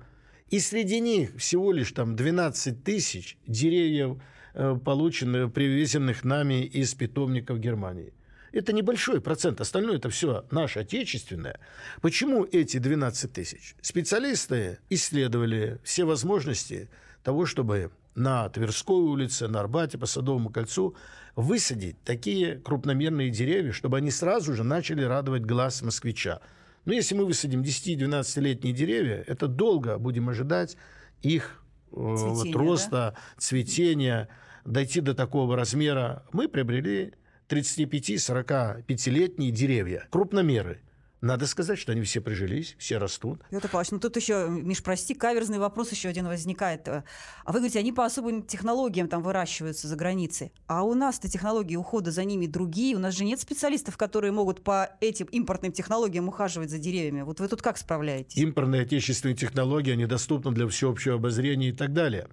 И 0.49 0.59
среди 0.59 1.01
них 1.01 1.37
всего 1.37 1.73
лишь 1.73 1.93
там 1.93 2.17
12 2.17 2.83
тысяч 2.83 3.39
деревьев, 3.47 4.21
э, 4.55 4.77
полученных, 4.85 5.53
привезенных 5.53 6.25
нами 6.25 6.65
из 6.65 6.95
питомников 6.95 7.61
Германии. 7.61 8.13
Это 8.53 8.73
небольшой 8.73 9.21
процент, 9.21 9.61
остальное 9.61 9.99
это 9.99 10.11
все 10.11 10.45
наше 10.51 10.81
отечественное. 10.81 11.61
Почему 12.01 12.45
эти 12.45 12.79
12 12.79 13.33
тысяч? 13.33 13.77
Специалисты 13.81 14.79
исследовали 14.89 15.79
все 15.85 16.05
возможности 16.05 16.89
того, 17.23 17.47
чтобы 17.47 17.91
на 18.15 18.49
Тверской 18.49 19.01
улице, 19.01 19.49
на 19.49 19.61
Арбате, 19.61 19.99
по 19.99 20.07
Садовому 20.07 20.51
кольцу 20.51 20.95
высадить 21.37 22.03
такие 22.03 22.57
крупномерные 22.57 23.31
деревья, 23.31 23.73
чтобы 23.73 23.99
они 23.99 24.11
сразу 24.11 24.55
же 24.55 24.65
начали 24.65 25.03
радовать 25.03 25.43
глаз 25.43 25.83
москвича. 25.83 26.41
Но 26.85 26.93
если 26.93 27.15
мы 27.15 27.25
высадим 27.25 27.63
10-12-летние 27.63 28.73
деревья, 28.73 29.23
это 29.27 29.47
долго 29.47 29.99
будем 29.99 30.29
ожидать 30.29 30.77
их 31.23 31.63
э, 31.93 31.95
Цветения, 31.95 32.35
вот, 32.35 32.57
роста, 32.57 32.91
да? 32.91 33.15
цветения, 33.39 34.29
дойти 34.65 35.01
до 35.01 35.15
такого 35.15 35.57
размера. 35.57 36.25
Мы 36.33 36.49
приобрели 36.49 37.15
35-45-летние 37.49 39.51
деревья, 39.51 40.07
крупномеры– 40.11 40.81
надо 41.21 41.47
сказать, 41.47 41.79
что 41.79 41.93
они 41.93 42.03
все 42.03 42.21
прижились, 42.21 42.75
все 42.79 42.99
растут. 42.99 43.43
Петр 43.51 43.69
Павлович, 43.69 43.91
ну 43.91 43.99
тут 43.99 44.17
еще, 44.17 44.47
Миш, 44.49 44.83
прости, 44.83 45.15
каверзный 45.15 45.59
вопрос 45.59 45.91
еще 45.93 46.09
один 46.09 46.27
возникает. 46.27 46.89
А 46.89 47.05
вы 47.47 47.55
говорите, 47.55 47.79
они 47.79 47.93
по 47.93 48.07
особым 48.07 48.43
технологиям 48.43 49.09
там 49.09 49.23
выращиваются 49.23 49.87
за 49.87 49.97
границей. 49.97 50.53
А 50.67 50.83
у 50.83 50.95
нас-то 50.95 51.29
технологии 51.29 51.77
ухода 51.77 52.11
за 52.11 52.25
ними 52.25 52.47
другие. 52.47 52.97
У 52.97 52.99
нас 52.99 53.15
же 53.15 53.25
нет 53.25 53.39
специалистов, 53.39 53.97
которые 53.97 54.33
могут 54.33 54.63
по 54.65 54.91
этим 55.01 55.27
импортным 55.27 55.73
технологиям 55.73 56.29
ухаживать 56.29 56.71
за 56.71 56.79
деревьями. 56.79 57.23
Вот 57.23 57.41
вы 57.41 57.49
тут 57.49 57.61
как 57.61 57.77
справляетесь? 57.77 58.39
Импортные 58.39 58.83
отечественные 58.83 59.37
технологии, 59.37 59.93
они 59.93 60.07
доступны 60.07 60.53
для 60.53 60.67
всеобщего 60.69 61.17
обозрения 61.17 61.69
и 61.69 61.73
так 61.73 61.93
далее. 61.93 62.29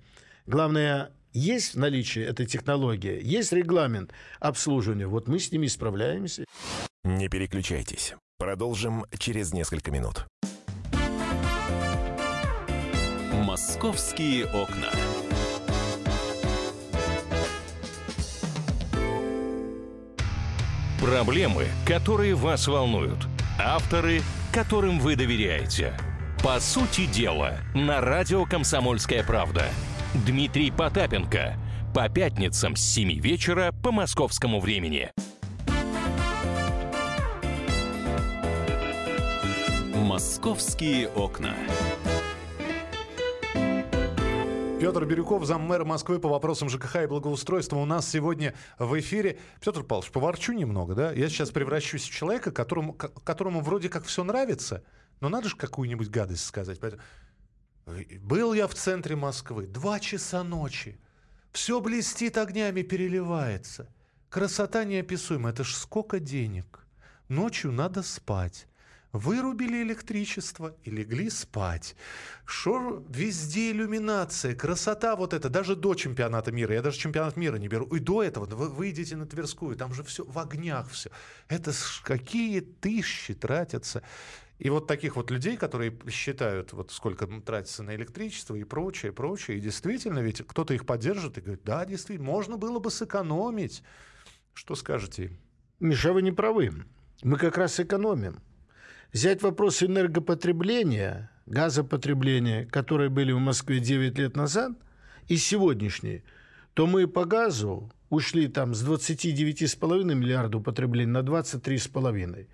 Главное, 0.46 1.12
есть 1.34 1.76
в 1.76 1.78
наличии 1.78 2.22
этой 2.22 2.46
технологии, 2.46 3.20
есть 3.22 3.52
регламент 3.52 4.14
обслуживания. 4.40 5.08
Вот 5.08 5.28
мы 5.28 5.40
с 5.40 5.52
ними 5.52 5.68
справляемся. 5.68 6.46
Не 7.04 7.28
переключайтесь. 7.28 8.16
Продолжим 8.40 9.04
через 9.18 9.52
несколько 9.52 9.90
минут. 9.90 10.28
Московские 13.34 14.46
окна. 14.46 14.92
Проблемы, 21.02 21.66
которые 21.88 22.36
вас 22.36 22.68
волнуют. 22.68 23.26
Авторы, 23.60 24.22
которым 24.54 25.00
вы 25.00 25.16
доверяете. 25.16 25.98
По 26.44 26.60
сути 26.60 27.08
дела, 27.08 27.58
на 27.74 28.02
радио 28.02 28.46
«Комсомольская 28.46 29.24
правда». 29.24 29.66
Дмитрий 30.14 30.70
Потапенко. 30.70 31.56
По 31.92 32.08
пятницам 32.08 32.76
с 32.76 32.82
7 32.82 33.20
вечера 33.20 33.74
по 33.84 33.92
московскому 33.92 34.60
времени. 34.60 35.10
Московские 40.08 41.10
окна. 41.10 41.54
Петр 44.80 45.04
Бирюков, 45.04 45.44
заммэра 45.44 45.84
Москвы 45.84 46.18
по 46.20 46.30
вопросам 46.30 46.70
ЖКХ 46.70 47.04
и 47.04 47.08
благоустройства 47.08 47.76
у 47.76 47.84
нас 47.84 48.10
сегодня 48.10 48.56
в 48.80 48.98
эфире. 49.02 49.38
Петр 49.60 49.84
Павлович, 49.84 50.12
поворчу 50.12 50.54
немного, 50.54 50.96
да? 50.96 51.12
Я 51.12 51.28
сейчас 51.28 51.52
превращусь 51.52 52.04
в 52.04 52.10
человека, 52.10 52.52
которому, 52.54 52.94
которому 52.94 53.60
вроде 53.60 53.90
как 53.90 54.06
все 54.06 54.24
нравится, 54.24 54.82
но 55.20 55.28
надо 55.28 55.50
же 55.50 55.58
какую-нибудь 55.58 56.10
гадость 56.10 56.46
сказать. 56.46 56.80
Был 58.22 58.54
я 58.54 58.70
в 58.70 58.76
центре 58.76 59.18
Москвы, 59.18 59.68
два 59.68 60.00
часа 60.00 60.42
ночи. 60.42 61.02
Все 61.52 61.82
блестит 61.82 62.38
огнями, 62.38 62.82
переливается. 62.82 63.94
Красота 64.30 64.86
неописуемая. 64.86 65.52
Это 65.52 65.66
ж 65.66 65.76
сколько 65.76 66.22
денег. 66.22 66.88
Ночью 67.28 67.74
надо 67.74 68.04
спать. 68.04 68.68
Вырубили 69.14 69.82
электричество 69.84 70.76
и 70.84 70.90
легли 70.90 71.30
спать. 71.30 71.96
Шо 72.46 73.04
везде 73.10 73.72
иллюминация, 73.72 74.54
красота 74.54 75.16
вот 75.16 75.34
эта, 75.34 75.50
даже 75.50 75.76
до 75.76 75.96
чемпионата 75.96 76.52
мира. 76.52 76.76
Я 76.76 76.82
даже 76.82 77.00
чемпионат 77.00 77.38
мира 77.38 77.56
не 77.56 77.68
беру. 77.68 77.86
И 77.96 78.00
до 78.00 78.22
этого 78.22 78.46
вы 78.46 78.70
выйдете 78.70 79.16
на 79.16 79.26
Тверскую, 79.26 79.78
там 79.78 79.94
же 79.94 80.04
все 80.04 80.26
в 80.26 80.38
огнях 80.38 80.90
все. 80.90 81.10
Это 81.48 81.72
какие 82.04 82.60
тысячи 82.60 83.34
тратятся. 83.34 84.04
И 84.60 84.70
вот 84.70 84.88
таких 84.88 85.16
вот 85.16 85.30
людей, 85.30 85.56
которые 85.56 85.98
считают, 86.10 86.74
вот 86.74 86.92
сколько 86.92 87.28
тратится 87.28 87.84
на 87.84 87.96
электричество 87.96 88.56
и 88.56 88.64
прочее, 88.64 89.14
прочее, 89.14 89.58
и 89.58 89.62
действительно, 89.62 90.20
ведь 90.20 90.46
кто-то 90.46 90.74
их 90.74 90.86
поддержит 90.86 91.38
и 91.38 91.42
говорит, 91.42 91.64
да, 91.64 91.86
действительно, 91.86 92.30
можно 92.30 92.58
было 92.58 92.80
бы 92.80 92.90
сэкономить. 92.90 93.84
Что 94.54 94.74
скажете 94.74 95.32
Миша, 95.80 96.12
вы 96.12 96.24
не 96.24 96.32
правы. 96.32 96.72
Мы 97.22 97.38
как 97.38 97.58
раз 97.58 97.80
экономим. 97.80 98.42
Взять 99.18 99.42
вопрос 99.42 99.82
энергопотребления, 99.82 101.32
газопотребления, 101.48 102.68
которые 102.68 103.10
были 103.10 103.32
в 103.32 103.40
Москве 103.40 103.80
9 103.80 104.16
лет 104.20 104.36
назад, 104.36 104.74
и 105.28 105.38
сегодняшние, 105.38 106.22
то 106.76 106.86
мы 106.86 107.08
по 107.08 107.26
газу 107.26 107.92
ушли 108.12 108.48
там 108.48 108.76
с 108.76 108.88
29,5 108.88 110.14
миллиардов 110.14 110.64
потребления 110.64 111.14
на 111.14 111.24
23,5. 111.24 112.46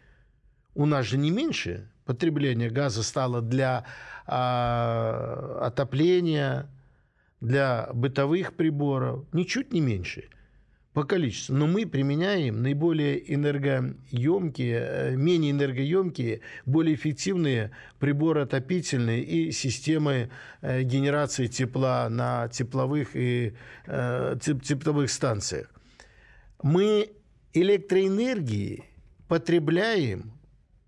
У 0.75 0.85
нас 0.85 1.05
же 1.05 1.17
не 1.17 1.31
меньше 1.31 1.89
потребление 2.05 2.69
газа 2.69 3.03
стало 3.03 3.41
для 3.41 3.85
а, 4.25 5.59
отопления, 5.63 6.69
для 7.41 7.89
бытовых 7.93 8.53
приборов, 8.53 9.25
ничуть 9.33 9.73
не 9.73 9.81
меньше– 9.81 10.29
по 10.93 11.03
количеству. 11.03 11.55
Но 11.55 11.67
мы 11.67 11.85
применяем 11.85 12.61
наиболее 12.61 13.33
энергоемкие, 13.33 14.79
э, 14.79 15.15
менее 15.15 15.51
энергоемкие, 15.51 16.41
более 16.65 16.95
эффективные 16.95 17.71
приборы 17.99 18.41
отопительные 18.41 19.23
и 19.23 19.51
системы 19.51 20.29
э, 20.61 20.83
генерации 20.83 21.47
тепла 21.47 22.07
на 22.09 22.47
тепловых 22.47 23.15
и 23.15 23.53
э, 23.87 24.35
тепловых 24.39 25.09
станциях. 25.09 25.67
Мы 26.61 27.09
электроэнергии 27.53 28.83
потребляем 29.27 30.31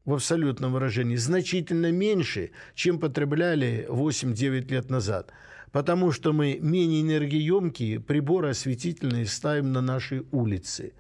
в 0.06 0.14
абсолютном 0.14 0.74
выражении 0.74 1.16
значительно 1.16 1.92
меньше, 1.92 2.52
чем 2.76 3.00
потребляли 3.00 3.88
8-9 3.90 4.72
лет 4.72 4.90
назад– 4.92 5.32
потому 5.76 6.14
что 6.14 6.32
мы 6.32 6.58
менее 6.62 7.02
энергоемкие 7.02 8.00
приборы 8.00 8.52
осветительные 8.52 9.26
ставим 9.26 9.74
на 9.74 9.82
наши 9.82 10.24
улицы. 10.32 10.94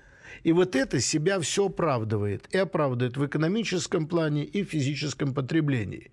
И 0.44 0.52
вот 0.52 0.76
это 0.76 1.00
себя 1.00 1.40
все 1.40 1.68
оправдывает. 1.68 2.54
И 2.54 2.58
оправдывает 2.58 3.16
в 3.16 3.26
экономическом 3.26 4.06
плане 4.06 4.44
и 4.44 4.66
в 4.66 4.70
физическом 4.70 5.34
потреблении. 5.34 6.12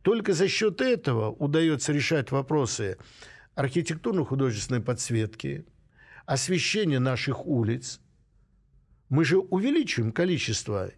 Только 0.00 0.32
за 0.32 0.48
счет 0.48 0.80
этого 0.80 1.30
удается 1.30 1.92
решать 1.92 2.30
вопросы 2.30 2.96
архитектурно-художественной 3.54 4.80
подсветки, 4.80 5.66
освещения 6.24 7.00
наших 7.00 7.44
улиц. 7.44 8.00
Мы 9.10 9.26
же 9.26 9.36
увеличиваем 9.36 10.10
количество 10.10 10.90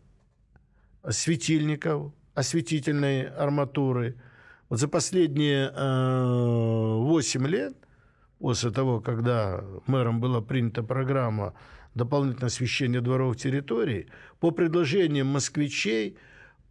светильников, 1.11 2.13
осветительной 2.35 3.25
арматуры– 3.25 4.15
вот 4.69 4.81
за 4.81 4.89
последние 4.89 5.73
э, 5.75 6.95
8 6.99 7.47
лет, 7.47 7.77
после 8.39 8.71
того, 8.71 9.01
когда 9.01 9.65
мэром 9.87 10.21
была 10.21 10.41
принята 10.41 10.83
программа 10.83 11.55
дополнительного 11.95 12.49
освещения 12.49 13.01
дворовых 13.01 13.37
территорий, 13.37 14.09
по 14.41 14.51
предложениям 14.51 15.29
москвичей 15.29 16.19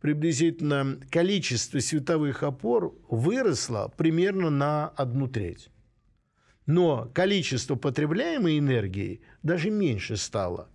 приблизительно 0.02 1.00
количество 1.10 1.80
световых 1.80 2.44
опор 2.44 2.94
выросло 3.10 3.92
примерно 3.98 4.50
на 4.50 4.88
одну 4.90 5.28
треть. 5.28 5.70
Но 6.68 7.10
количество 7.14 7.76
потребляемой 7.76 8.60
энергии 8.60 9.22
даже 9.42 9.70
меньше 9.70 10.18
стало. 10.18 10.70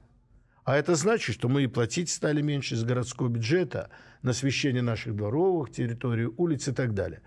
А 0.70 0.76
это 0.76 0.94
значит, 0.94 1.34
что 1.34 1.48
мы 1.48 1.64
и 1.64 1.66
платить 1.66 2.10
стали 2.10 2.42
меньше 2.42 2.74
из 2.74 2.84
городского 2.84 3.28
бюджета– 3.28 3.90
на 4.22 4.30
освещение 4.30 4.82
наших 4.82 5.16
дворовых 5.16 5.70
территорий, 5.70 6.26
улиц 6.26 6.68
и 6.68 6.72
так 6.72 6.94
далее. 6.94 7.20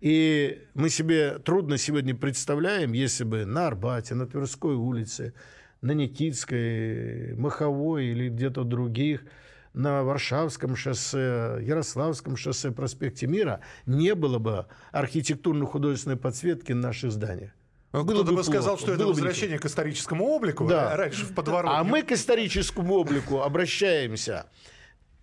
И 0.00 0.66
мы 0.74 0.88
себе 0.88 1.38
трудно 1.38 1.78
сегодня 1.78 2.14
представляем, 2.14 2.92
если 2.92 3.24
бы 3.24 3.44
на 3.44 3.66
Арбате, 3.66 4.14
на 4.14 4.26
Тверской 4.26 4.74
улице, 4.74 5.34
на 5.82 5.92
Никитской, 5.92 7.34
Маховой 7.34 8.06
или 8.06 8.28
где-то 8.28 8.64
других, 8.64 9.24
на 9.72 10.02
Варшавском 10.02 10.74
шоссе, 10.74 11.58
Ярославском 11.62 12.36
шоссе, 12.36 12.72
проспекте 12.72 13.26
Мира 13.26 13.60
не 13.86 14.14
было 14.14 14.38
бы 14.38 14.66
архитектурно-художественной 14.90 16.16
подсветки 16.16 16.72
на 16.72 16.88
наших 16.88 17.12
зданиях. 17.12 17.52
Ну, 17.92 18.04
Было 18.04 18.22
Кто-то 18.22 18.32
бы 18.32 18.44
сказал, 18.44 18.78
что 18.78 18.92
это 18.92 18.98
было 18.98 19.08
бы 19.08 19.14
возвращение 19.14 19.58
к 19.58 19.66
историческому 19.66 20.26
облику. 20.26 20.66
Да. 20.68 20.92
а 20.92 20.96
Раньше 20.96 21.24
в 21.24 21.34
подворотне. 21.34 21.76
А 21.76 21.84
мы 21.84 22.02
к 22.02 22.12
историческому 22.12 22.94
облику 22.94 23.40
обращаемся, 23.40 24.46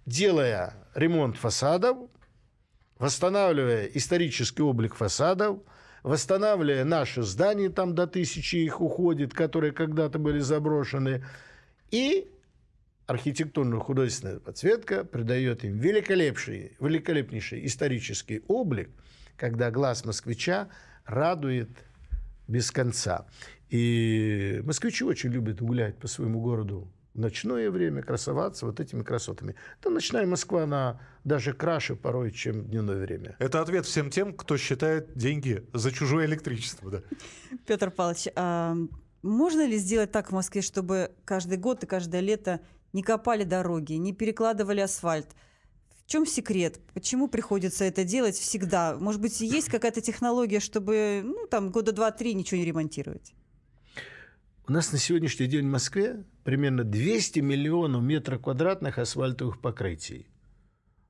делая 0.05 0.73
ремонт 0.93 1.37
фасадов, 1.37 1.97
восстанавливая 2.99 3.85
исторический 3.85 4.63
облик 4.63 4.95
фасадов, 4.95 5.59
восстанавливая 6.03 6.83
наши 6.83 7.23
здания, 7.23 7.69
там 7.69 7.95
до 7.95 8.05
тысячи 8.05 8.57
их 8.57 8.81
уходит, 8.81 9.33
которые 9.33 9.71
когда-то 9.71 10.19
были 10.19 10.39
заброшены, 10.39 11.25
и 11.89 12.29
архитектурно-художественная 13.05 14.39
подсветка 14.41 15.05
придает 15.05 15.63
им 15.63 15.77
великолепнейший, 15.77 16.75
великолепнейший 16.81 17.65
исторический 17.65 18.43
облик, 18.49 18.89
когда 19.37 19.71
глаз 19.71 20.03
москвича 20.03 20.67
радует 21.05 21.69
без 22.47 22.71
конца. 22.71 23.27
И 23.69 24.61
москвичи 24.63 25.03
очень 25.03 25.31
любят 25.31 25.61
гулять 25.61 25.97
по 25.97 26.07
своему 26.07 26.41
городу 26.41 26.87
в 27.13 27.19
ночное 27.19 27.71
время, 27.71 28.03
красоваться 28.03 28.65
вот 28.65 28.79
этими 28.79 29.03
красотами. 29.03 29.55
Да 29.83 29.89
ночная 29.89 30.25
Москва, 30.25 30.63
она 30.63 31.01
даже 31.23 31.53
краше 31.53 31.95
порой, 31.95 32.31
чем 32.31 32.61
в 32.61 32.69
дневное 32.69 32.97
время. 32.97 33.35
Это 33.39 33.59
ответ 33.59 33.85
всем 33.85 34.09
тем, 34.11 34.33
кто 34.33 34.55
считает 34.55 35.17
деньги 35.17 35.65
за 35.73 35.91
чужое 35.91 36.27
электричество. 36.27 36.91
Да. 36.91 37.01
Петр 37.65 37.89
Павлович, 37.91 38.27
а 38.35 38.75
можно 39.23 39.65
ли 39.65 39.77
сделать 39.77 40.11
так 40.11 40.29
в 40.29 40.31
Москве, 40.33 40.61
чтобы 40.61 41.11
каждый 41.25 41.57
год 41.57 41.83
и 41.83 41.87
каждое 41.87 42.21
лето 42.21 42.61
не 42.93 43.01
копали 43.01 43.43
дороги, 43.43 43.93
не 43.93 44.13
перекладывали 44.13 44.79
асфальт? 44.79 45.27
Чем 46.07 46.25
секрет? 46.25 46.79
Почему 46.93 47.27
приходится 47.27 47.83
это 47.83 48.05
делать 48.05 48.37
всегда? 48.37 48.95
Может 48.97 49.19
быть, 49.19 49.41
есть 49.41 49.67
какая-то 49.67 49.99
технология, 49.99 50.61
чтобы 50.61 51.21
ну, 51.21 51.47
там, 51.47 51.69
года 51.69 51.91
два-три 51.91 52.33
ничего 52.33 52.59
не 52.59 52.65
ремонтировать? 52.65 53.33
У 54.69 54.71
нас 54.71 54.93
на 54.93 54.99
сегодняшний 54.99 55.47
день 55.47 55.67
в 55.67 55.71
Москве 55.71 56.23
примерно 56.45 56.85
200 56.85 57.41
миллионов 57.41 58.03
метров 58.03 58.41
квадратных 58.41 58.97
асфальтовых 58.99 59.59
покрытий. 59.59 60.27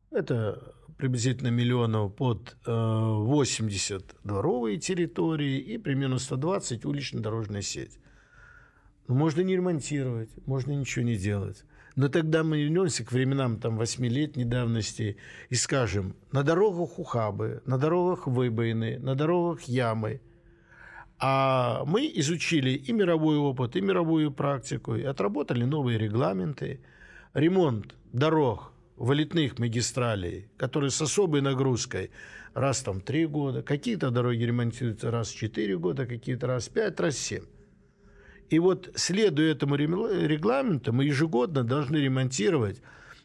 Это 0.10 0.74
приблизительно 0.98 1.50
миллионов 1.50 2.16
под 2.16 2.58
э, 2.66 2.72
80 2.72 4.16
дворовые 4.24 4.80
территории 4.80 5.60
и 5.60 5.78
примерно 5.78 6.18
120 6.18 6.86
улично-дорожная 6.86 7.62
сеть. 7.62 8.00
Можно 9.08 9.42
не 9.42 9.56
ремонтировать, 9.56 10.32
можно 10.48 10.72
ничего 10.72 11.06
не 11.06 11.18
делать. 11.18 11.66
Но 11.98 12.10
тогда 12.10 12.44
мы 12.44 12.62
вернемся 12.62 13.04
к 13.04 13.12
временам 13.12 13.60
там, 13.60 13.82
8-летней 13.82 14.46
давности 14.46 15.18
и 15.50 15.56
скажем, 15.56 16.16
на 16.32 16.44
дорогах 16.44 17.00
ухабы, 17.00 17.64
на 17.66 17.80
дорогах 17.80 18.28
выбоины, 18.28 19.00
на 19.00 19.16
дорогах 19.16 19.64
ямы. 19.64 20.22
А 21.18 21.84
мы 21.86 22.06
изучили 22.14 22.70
и 22.70 22.92
мировой 22.94 23.38
опыт, 23.38 23.76
и 23.76 23.82
мировую 23.82 24.32
практику, 24.32 24.94
и 24.94 25.02
отработали 25.02 25.64
новые 25.64 25.98
регламенты. 25.98 26.82
Ремонт 27.34 27.96
дорог, 28.14 28.74
вылетных 28.96 29.58
магистралей, 29.58 30.52
которые 30.56 30.92
с 30.92 31.02
особой 31.02 31.42
нагрузкой 31.42 32.12
раз 32.54 32.84
там 32.84 33.02
три 33.02 33.26
года, 33.26 33.64
какие-то 33.64 34.12
дороги 34.12 34.44
ремонтируются 34.44 35.10
раз 35.10 35.30
в 35.30 35.36
четыре 35.36 35.80
года, 35.80 36.06
какие-то 36.06 36.46
раз 36.46 36.68
в 36.68 36.74
пять, 36.74 37.00
раз 37.00 37.16
в 37.16 37.20
семь. 37.20 37.46
И 38.50 38.60
вот, 38.60 38.90
следуя 38.96 39.52
этому 39.52 39.76
регламенту, 39.76 40.94
мы 40.94 41.06
ежегодно 41.06 41.64
должны 41.64 41.98
ремонтировать 41.98 42.82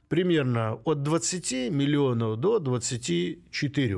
примерно 0.09 0.75
от 0.85 1.03
20 1.03 1.71
миллионов 1.71 2.39
до 2.39 2.59
24 2.59 3.97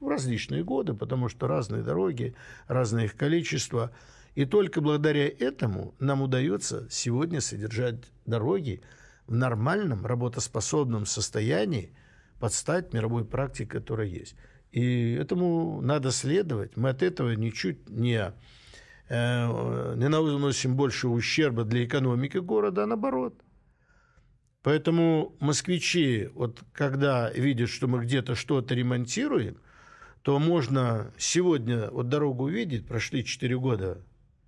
в 0.00 0.08
различные 0.08 0.64
годы, 0.64 0.94
потому 0.94 1.28
что 1.28 1.46
разные 1.46 1.82
дороги, 1.82 2.34
разное 2.66 3.04
их 3.04 3.16
количество. 3.16 3.92
И 4.34 4.44
только 4.44 4.80
благодаря 4.80 5.28
этому 5.28 5.94
нам 5.98 6.20
удается 6.20 6.86
сегодня 6.90 7.40
содержать 7.40 7.96
дороги 8.26 8.82
в 9.26 9.34
нормальном 9.34 10.04
работоспособном 10.04 11.06
состоянии 11.06 11.92
под 12.38 12.52
стать 12.52 12.92
мировой 12.92 13.24
практике, 13.24 13.70
которая 13.70 14.08
есть. 14.08 14.36
И 14.72 15.12
этому 15.12 15.80
надо 15.80 16.10
следовать. 16.10 16.76
Мы 16.76 16.90
от 16.90 17.02
этого 17.02 17.30
ничуть 17.32 17.88
не 17.88 18.34
не 19.08 20.08
наносим 20.08 20.76
больше 20.76 21.08
ущерба 21.08 21.64
для 21.64 21.84
экономики 21.84 22.38
города, 22.38 22.84
а 22.84 22.86
наоборот. 22.86 23.42
Поэтому 24.62 25.36
москвичи, 25.38 26.28
вот 26.34 26.64
когда 26.72 27.30
видят, 27.30 27.68
что 27.68 27.86
мы 27.86 28.02
где-то 28.02 28.34
что-то 28.34 28.74
ремонтируем, 28.74 29.58
то 30.22 30.40
можно 30.40 31.12
сегодня 31.18 31.88
вот 31.90 32.08
дорогу 32.08 32.44
увидеть, 32.44 32.84
прошли 32.84 33.24
4 33.24 33.56
года, 33.58 34.04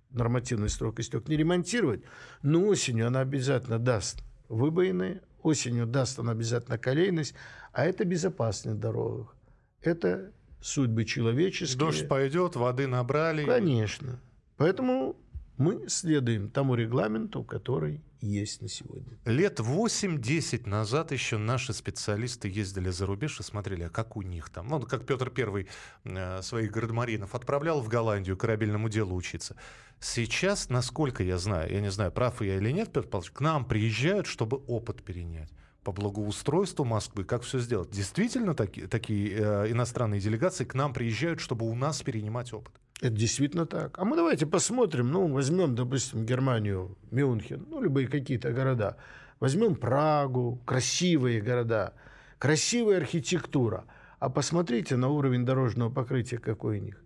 нормативный 0.09 0.67
срок 0.67 0.99
истек, 0.99 1.29
не 1.29 1.37
ремонтировать, 1.37 2.03
но 2.41 2.65
осенью 2.65 3.07
она 3.07 3.21
обязательно 3.21 3.79
даст 3.79 4.21
выбоины, 4.49 5.21
осенью 5.41 5.85
даст 5.85 6.19
она 6.19 6.33
обязательно 6.33 6.77
колейность, 6.77 7.33
а 7.71 7.85
это 7.85 8.03
безопасность 8.03 8.79
дорог. 8.79 9.33
Это 9.81 10.33
судьбы 10.59 11.05
человеческие. 11.05 11.79
Дождь 11.79 12.09
пойдет, 12.09 12.57
воды 12.57 12.87
набрали. 12.87 13.45
Конечно. 13.45 14.19
Поэтому 14.59 15.15
мы 15.57 15.87
следуем 15.87 16.49
тому 16.49 16.75
регламенту, 16.75 17.45
который 17.45 18.03
есть 18.19 18.61
на 18.61 18.67
сегодня. 18.67 19.17
Лет 19.23 19.61
8-10 19.61 20.67
назад 20.67 21.13
еще 21.13 21.37
наши 21.37 21.71
специалисты 21.71 22.49
ездили 22.49 22.89
за 22.89 23.05
рубеж 23.05 23.39
и 23.39 23.43
смотрели, 23.43 23.83
а 23.83 23.89
как 23.89 24.17
у 24.17 24.21
них 24.21 24.49
там. 24.49 24.67
Ну, 24.67 24.81
как 24.81 25.05
Петр 25.05 25.29
Первый 25.29 25.69
э, 26.03 26.41
своих 26.41 26.71
градмаринов 26.71 27.35
отправлял 27.35 27.79
в 27.79 27.87
Голландию 27.87 28.35
корабельному 28.35 28.89
делу 28.89 29.15
учиться. 29.15 29.55
Сейчас, 30.01 30.67
насколько 30.67 31.23
я 31.23 31.37
знаю, 31.37 31.71
я 31.71 31.79
не 31.79 31.89
знаю, 31.89 32.11
прав 32.11 32.41
я 32.41 32.57
или 32.57 32.71
нет, 32.71 32.91
Петр 32.91 33.07
Павлович, 33.07 33.31
к 33.31 33.39
нам 33.39 33.63
приезжают, 33.63 34.27
чтобы 34.27 34.57
опыт 34.67 35.03
перенять 35.03 35.49
по 35.85 35.93
благоустройству 35.93 36.83
Москвы, 36.83 37.23
как 37.23 37.43
все 37.43 37.59
сделать. 37.59 37.91
Действительно, 37.91 38.53
таки, 38.53 38.87
такие 38.87 39.31
э, 39.31 39.71
иностранные 39.71 40.19
делегации 40.19 40.65
к 40.65 40.73
нам 40.73 40.93
приезжают, 40.93 41.39
чтобы 41.39 41.65
у 41.65 41.75
нас 41.75 42.01
перенимать 42.01 42.51
опыт. 42.51 42.73
Это 43.01 43.11
действительно 43.11 43.65
так. 43.65 43.97
А 43.97 44.03
мы 44.03 44.17
давайте 44.17 44.45
посмотрим, 44.45 45.09
ну, 45.09 45.27
возьмем, 45.27 45.73
допустим, 45.73 46.25
Германию, 46.25 46.97
Мюнхен, 47.11 47.65
ну, 47.69 47.81
любые 47.81 48.07
какие-то 48.07 48.51
города. 48.51 48.97
Возьмем 49.39 49.75
Прагу, 49.75 50.61
красивые 50.65 51.39
города, 51.41 51.93
красивая 52.39 52.97
архитектура. 52.97 53.85
А 54.19 54.29
посмотрите 54.29 54.97
на 54.97 55.07
уровень 55.07 55.45
дорожного 55.45 55.89
покрытия, 55.89 56.39
какой 56.39 56.79
у 56.79 56.81
них. 56.81 57.01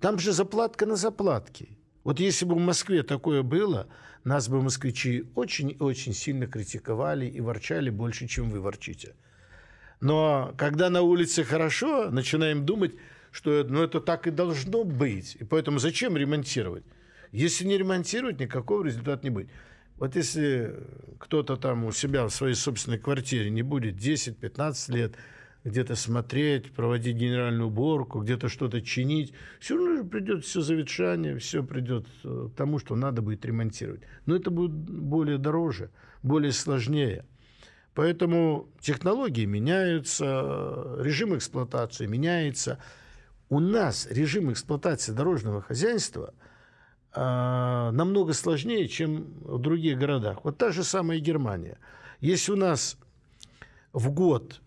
Там 0.00 0.18
же 0.20 0.30
заплатка 0.30 0.86
на 0.86 0.94
заплатке. 0.94 1.76
Вот 2.04 2.20
если 2.20 2.44
бы 2.44 2.54
в 2.54 2.60
Москве 2.60 3.02
такое 3.02 3.42
было, 3.42 3.88
нас 4.22 4.48
бы 4.48 4.62
москвичи 4.62 5.24
очень-очень 5.34 6.12
сильно 6.12 6.46
критиковали 6.46 7.26
и 7.26 7.40
ворчали 7.40 7.90
больше, 7.90 8.28
чем 8.28 8.48
вы 8.48 8.60
ворчите. 8.60 9.16
Но 10.00 10.54
когда 10.56 10.88
на 10.88 11.02
улице 11.02 11.42
хорошо, 11.42 12.10
начинаем 12.12 12.64
думать, 12.64 12.94
что 13.36 13.64
ну, 13.64 13.82
это 13.82 14.00
так 14.00 14.26
и 14.26 14.30
должно 14.30 14.82
быть. 14.82 15.36
И 15.38 15.44
поэтому 15.44 15.78
зачем 15.78 16.16
ремонтировать? 16.16 16.84
Если 17.32 17.66
не 17.66 17.76
ремонтировать, 17.76 18.40
никакого 18.40 18.82
результата 18.82 19.22
не 19.22 19.28
будет. 19.28 19.50
Вот 19.98 20.16
если 20.16 20.74
кто-то 21.18 21.56
там 21.56 21.84
у 21.84 21.92
себя 21.92 22.24
в 22.24 22.30
своей 22.30 22.54
собственной 22.54 22.98
квартире 22.98 23.50
не 23.50 23.60
будет 23.60 23.96
10-15 23.96 24.92
лет 24.92 25.16
где-то 25.64 25.96
смотреть, 25.96 26.72
проводить 26.72 27.16
генеральную 27.16 27.66
уборку, 27.66 28.20
где-то 28.20 28.48
что-то 28.48 28.80
чинить, 28.80 29.34
все 29.60 29.76
равно 29.76 29.96
же 29.96 30.04
придет 30.04 30.42
все 30.42 30.62
заветшание, 30.62 31.36
все 31.38 31.62
придет 31.62 32.06
к 32.22 32.52
тому, 32.56 32.78
что 32.78 32.96
надо 32.96 33.20
будет 33.20 33.44
ремонтировать. 33.44 34.00
Но 34.24 34.36
это 34.36 34.50
будет 34.50 34.72
более 34.72 35.36
дороже, 35.36 35.90
более 36.22 36.52
сложнее. 36.52 37.26
Поэтому 37.92 38.70
технологии 38.80 39.44
меняются, 39.44 40.96
режим 41.00 41.36
эксплуатации 41.36 42.06
меняется– 42.06 42.78
у 43.48 43.60
нас 43.60 44.06
режим 44.10 44.52
эксплуатации 44.52 45.12
дорожного 45.12 45.62
хозяйства 45.62 46.34
э, 47.14 47.20
намного 47.20 48.32
сложнее, 48.32 48.88
чем 48.88 49.34
в 49.40 49.58
других 49.58 49.98
городах. 49.98 50.44
Вот 50.44 50.58
та 50.58 50.72
же 50.72 50.82
самая 50.82 51.20
Германия. 51.20 51.78
Если 52.20 52.52
у 52.52 52.56
нас 52.56 52.96
в 53.92 54.10
год 54.10 54.60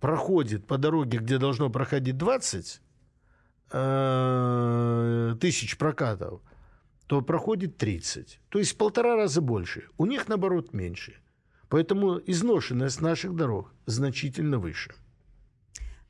проходит 0.00 0.66
по 0.66 0.78
дороге, 0.78 1.18
где 1.18 1.38
должно 1.38 1.70
проходить 1.70 2.16
20 2.16 2.80
э, 3.72 5.36
тысяч 5.40 5.76
прокатов, 5.78 6.40
то 7.06 7.20
проходит 7.20 7.76
30. 7.76 8.40
То 8.48 8.58
есть 8.58 8.72
в 8.72 8.76
полтора 8.76 9.16
раза 9.16 9.40
больше. 9.40 9.88
У 9.98 10.06
них, 10.06 10.28
наоборот, 10.28 10.72
меньше. 10.72 11.16
Поэтому 11.68 12.18
изношенность 12.26 13.00
наших 13.00 13.34
дорог 13.34 13.72
значительно 13.86 14.58
выше. 14.58 14.94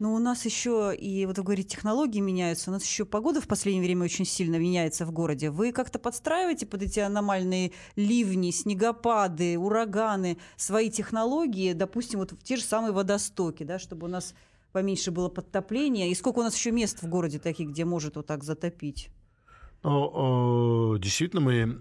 Но 0.03 0.15
у 0.15 0.19
нас 0.19 0.45
еще 0.45 0.93
и, 0.99 1.25
вот 1.27 1.39
вы 1.39 1.45
говорите, 1.45 1.77
технологии 1.77 2.19
меняются, 2.19 2.71
у 2.71 2.73
нас 2.73 2.85
еще 2.85 3.05
погода 3.05 3.41
в 3.41 3.47
последнее 3.47 3.85
время 3.85 4.07
очень 4.07 4.25
сильно 4.25 4.57
меняется 4.57 5.07
в 5.07 5.13
городе. 5.13 5.49
Вы 5.49 5.71
как-то 5.71 6.01
подстраиваете 6.01 6.67
под 6.67 6.83
эти 6.83 6.99
аномальные 6.99 7.71
ливни, 7.95 8.51
снегопады, 8.51 9.57
ураганы 9.57 10.39
свои 10.57 10.91
технологии, 10.91 11.73
допустим, 11.73 12.19
вот 12.19 12.33
в 12.33 12.43
те 12.43 12.57
же 12.57 12.65
самые 12.65 12.93
водостоки, 12.93 13.63
да, 13.63 13.79
чтобы 13.79 14.09
у 14.09 14.11
нас 14.11 14.35
поменьше 14.73 15.13
было 15.13 15.29
подтопления? 15.29 16.09
И 16.09 16.17
сколько 16.17 16.41
у 16.41 16.43
нас 16.43 16.57
еще 16.57 16.73
мест 16.73 17.01
в 17.01 17.09
городе 17.09 17.39
таких, 17.39 17.69
где 17.69 17.85
может 17.85 18.17
вот 18.17 18.27
так 18.27 18.43
затопить? 18.43 19.09
Но, 19.85 20.99
действительно, 21.01 21.43
мы 21.43 21.81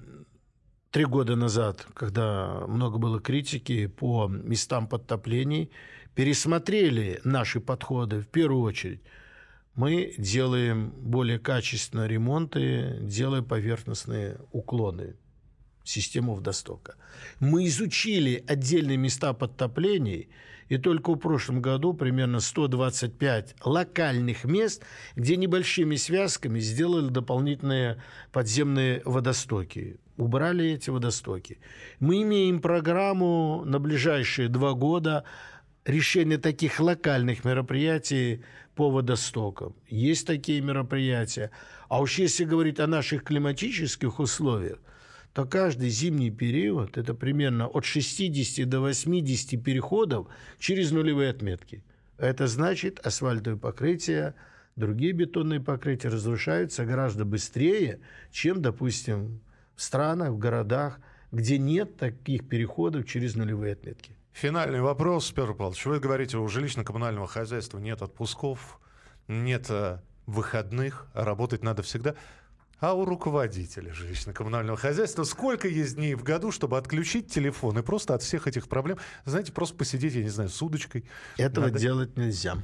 три 0.91 1.05
года 1.05 1.35
назад, 1.35 1.87
когда 1.95 2.65
много 2.67 2.99
было 2.99 3.19
критики 3.19 3.87
по 3.87 4.27
местам 4.27 4.87
подтоплений, 4.87 5.71
пересмотрели 6.15 7.19
наши 7.23 7.59
подходы 7.59 8.21
в 8.21 8.27
первую 8.27 8.63
очередь. 8.63 9.01
Мы 9.75 10.13
делаем 10.17 10.91
более 10.97 11.39
качественные 11.39 12.09
ремонты, 12.09 12.97
делаем 13.01 13.45
поверхностные 13.45 14.37
уклоны 14.51 15.15
систему 15.83 16.35
водостока. 16.35 16.95
Мы 17.39 17.67
изучили 17.67 18.43
отдельные 18.47 18.97
места 18.97 19.33
подтоплений, 19.33 20.29
и 20.69 20.77
только 20.77 21.11
в 21.11 21.17
прошлом 21.17 21.61
году 21.61 21.93
примерно 21.93 22.39
125 22.39 23.55
локальных 23.65 24.45
мест, 24.45 24.83
где 25.15 25.35
небольшими 25.35 25.95
связками 25.95 26.59
сделали 26.59 27.09
дополнительные 27.09 28.01
подземные 28.31 29.01
водостоки. 29.03 29.99
Убрали 30.17 30.71
эти 30.71 30.89
водостоки. 30.89 31.59
Мы 31.99 32.21
имеем 32.21 32.61
программу 32.61 33.63
на 33.65 33.79
ближайшие 33.79 34.47
два 34.47 34.73
года 34.73 35.25
решения 35.85 36.37
таких 36.37 36.79
локальных 36.79 37.43
мероприятий 37.43 38.43
по 38.75 38.89
водостокам. 38.89 39.75
Есть 39.87 40.27
такие 40.27 40.61
мероприятия. 40.61 41.51
А 41.89 42.01
уж 42.01 42.19
если 42.19 42.45
говорить 42.45 42.79
о 42.79 42.87
наших 42.87 43.23
климатических 43.23 44.19
условиях, 44.19 44.79
то 45.33 45.45
каждый 45.45 45.89
зимний 45.89 46.31
период 46.31 46.97
это 46.97 47.13
примерно 47.13 47.67
от 47.67 47.85
60 47.85 48.67
до 48.67 48.81
80 48.81 49.63
переходов 49.63 50.27
через 50.59 50.91
нулевые 50.91 51.29
отметки. 51.29 51.83
Это 52.17 52.47
значит, 52.47 52.99
асфальтовое 52.99 53.57
покрытие, 53.57 54.35
другие 54.75 55.13
бетонные 55.13 55.59
покрытия 55.59 56.09
разрушаются 56.09 56.85
гораздо 56.85 57.25
быстрее, 57.25 57.99
чем, 58.31 58.61
допустим, 58.61 59.41
в 59.75 59.81
странах, 59.81 60.31
в 60.31 60.37
городах, 60.37 60.99
где 61.31 61.57
нет 61.57 61.97
таких 61.97 62.47
переходов 62.47 63.07
через 63.07 63.35
нулевые 63.35 63.73
отметки. 63.73 64.11
Финальный 64.33 64.81
вопрос, 64.81 65.31
Петр 65.31 65.53
Павлович. 65.53 65.85
Вы 65.85 65.99
говорите, 65.99 66.37
у 66.37 66.47
жилищно-коммунального 66.47 67.27
хозяйства 67.27 67.79
нет 67.79 68.01
отпусков, 68.01 68.79
нет 69.27 69.67
э, 69.69 69.99
выходных, 70.25 71.07
а 71.13 71.25
работать 71.25 71.63
надо 71.63 71.83
всегда. 71.83 72.15
А 72.79 72.93
у 72.93 73.05
руководителя 73.05 73.93
жилищно-коммунального 73.93 74.75
хозяйства 74.77 75.23
сколько 75.23 75.67
есть 75.67 75.95
дней 75.95 76.15
в 76.15 76.23
году, 76.23 76.51
чтобы 76.51 76.77
отключить 76.77 77.31
телефон 77.31 77.77
и 77.77 77.83
просто 77.83 78.15
от 78.15 78.23
всех 78.23 78.47
этих 78.47 78.67
проблем, 78.67 78.97
знаете, 79.25 79.51
просто 79.51 79.77
посидеть, 79.77 80.15
я 80.15 80.23
не 80.23 80.29
знаю, 80.29 80.49
с 80.49 80.59
удочкой? 80.61 81.05
Этого 81.37 81.65
Надо... 81.65 81.77
делать 81.77 82.17
нельзя. 82.17 82.57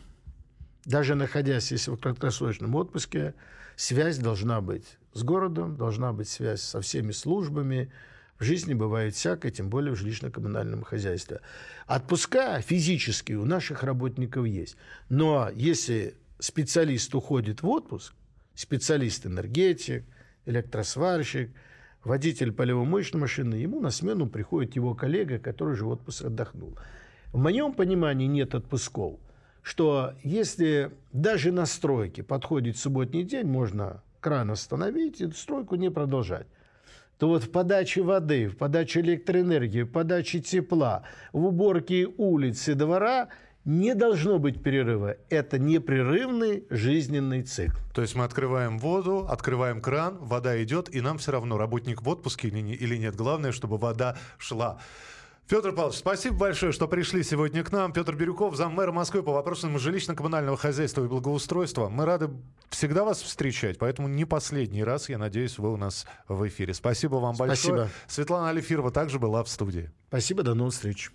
Даже 0.85 1.15
находясь, 1.15 1.71
если 1.71 1.91
в 1.91 1.97
краткосрочном 1.97 2.73
отпуске, 2.73 3.35
связь 3.75 4.17
должна 4.17 4.61
быть 4.61 4.97
с 5.13 5.21
городом, 5.21 5.75
должна 5.75 6.13
быть 6.13 6.29
связь 6.29 6.61
со 6.61 6.81
всеми 6.81 7.11
службами. 7.11 7.91
В 8.39 8.43
жизни 8.43 8.75
бывает 8.75 9.15
всякое, 9.15 9.51
тем 9.51 9.69
более 9.69 9.95
в 9.95 9.99
жилищно-коммунальном 9.99 10.83
хозяйстве. 10.83 11.41
Отпуска 11.87 12.61
физически 12.61 13.33
у 13.33 13.45
наших 13.45 13.81
работников 13.83 14.45
есть. 14.45 14.77
Но 15.09 15.49
если 15.55 16.13
специалист 16.37 17.13
уходит 17.15 17.63
в 17.63 17.67
отпуск, 17.67 18.13
специалист-энергетик, 18.53 20.03
электросварщик, 20.45 21.49
водитель 22.03 22.51
полевомоечной 22.51 23.21
машины, 23.21 23.55
ему 23.55 23.79
на 23.79 23.89
смену 23.89 24.27
приходит 24.27 24.75
его 24.75 24.93
коллега, 24.93 25.39
который 25.39 25.75
же 25.75 25.87
отпуск 25.87 26.25
отдохнул. 26.25 26.77
В 27.33 27.37
моем 27.37 27.73
понимании 27.73 28.27
нет 28.27 28.53
отпусков, 28.53 29.19
что 29.63 30.13
если 30.23 30.91
даже 31.11 31.51
на 31.51 31.65
стройке 31.65 32.21
подходит 32.21 32.77
субботний 32.77 33.23
день, 33.23 33.47
можно 33.47 34.03
кран 34.19 34.51
остановить 34.51 35.21
и 35.21 35.31
стройку 35.31 35.75
не 35.75 35.89
продолжать 35.89 36.47
то 37.17 37.27
вот 37.27 37.43
в 37.43 37.51
подаче 37.51 38.01
воды, 38.01 38.47
в 38.47 38.57
подаче 38.57 39.01
электроэнергии, 39.01 39.83
в 39.83 39.91
подаче 39.91 40.39
тепла, 40.39 41.03
в 41.33 41.45
уборке 41.45 42.07
улиц 42.17 42.67
и 42.67 42.73
двора– 42.73 43.29
не 43.67 43.95
должно 43.95 44.39
быть 44.39 44.63
перерыва. 44.63 45.17
Это 45.29 45.59
непрерывный 45.59 46.63
жизненный 46.69 47.43
цикл. 47.43 47.75
То 47.93 48.01
есть 48.01 48.15
мы 48.15 48.23
открываем 48.23 48.79
воду, 48.79 49.27
открываем 49.29 49.81
кран, 49.81 50.17
вода 50.19 50.63
идет, 50.63 50.95
и 50.95 51.01
нам 51.01 51.17
все 51.17 51.33
равно, 51.33 51.57
работник 51.57 52.01
в 52.01 52.07
отпуске 52.07 52.47
или, 52.47 52.61
не, 52.61 52.73
или 52.73 52.95
нет. 52.95 53.17
Главное, 53.17 53.51
чтобы 53.51 53.77
вода 53.77 54.15
шла. 54.37 54.79
Петр 55.47 55.71
Павлович, 55.71 55.99
спасибо 55.99 56.35
большое, 56.35 56.73
что 56.73 56.89
пришли 56.89 57.23
сегодня 57.23 57.63
к 57.63 57.71
нам. 57.71 57.93
Петр 57.93 58.15
Бирюков, 58.15 58.57
заммэра 58.57 58.91
Москвы 58.91 59.23
по 59.23 59.31
вопросам 59.31 59.77
жилищно-коммунального 59.77 60.57
хозяйства 60.57 61.05
и 61.05 61.07
благоустройства. 61.07 61.87
Мы 61.87 62.03
рады 62.03 62.29
всегда 62.69 63.05
вас 63.05 63.21
встречать, 63.21 63.77
поэтому 63.77 64.09
не 64.09 64.25
последний 64.25 64.83
раз, 64.83 65.07
я 65.07 65.17
надеюсь, 65.17 65.57
вы 65.57 65.71
у 65.71 65.77
нас 65.77 66.05
в 66.27 66.45
эфире. 66.49 66.73
Спасибо 66.73 67.15
вам 67.15 67.35
спасибо. 67.35 67.77
большое. 67.77 67.89
Светлана 68.07 68.49
Алифирова 68.49 68.91
также 68.91 69.19
была 69.19 69.41
в 69.41 69.47
студии. 69.47 69.89
Спасибо, 70.09 70.43
до 70.43 70.53
новых 70.53 70.73
встреч. 70.73 71.11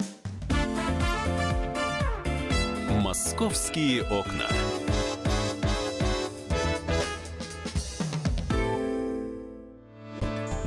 «Московские 2.89 4.03
окна». 4.05 4.49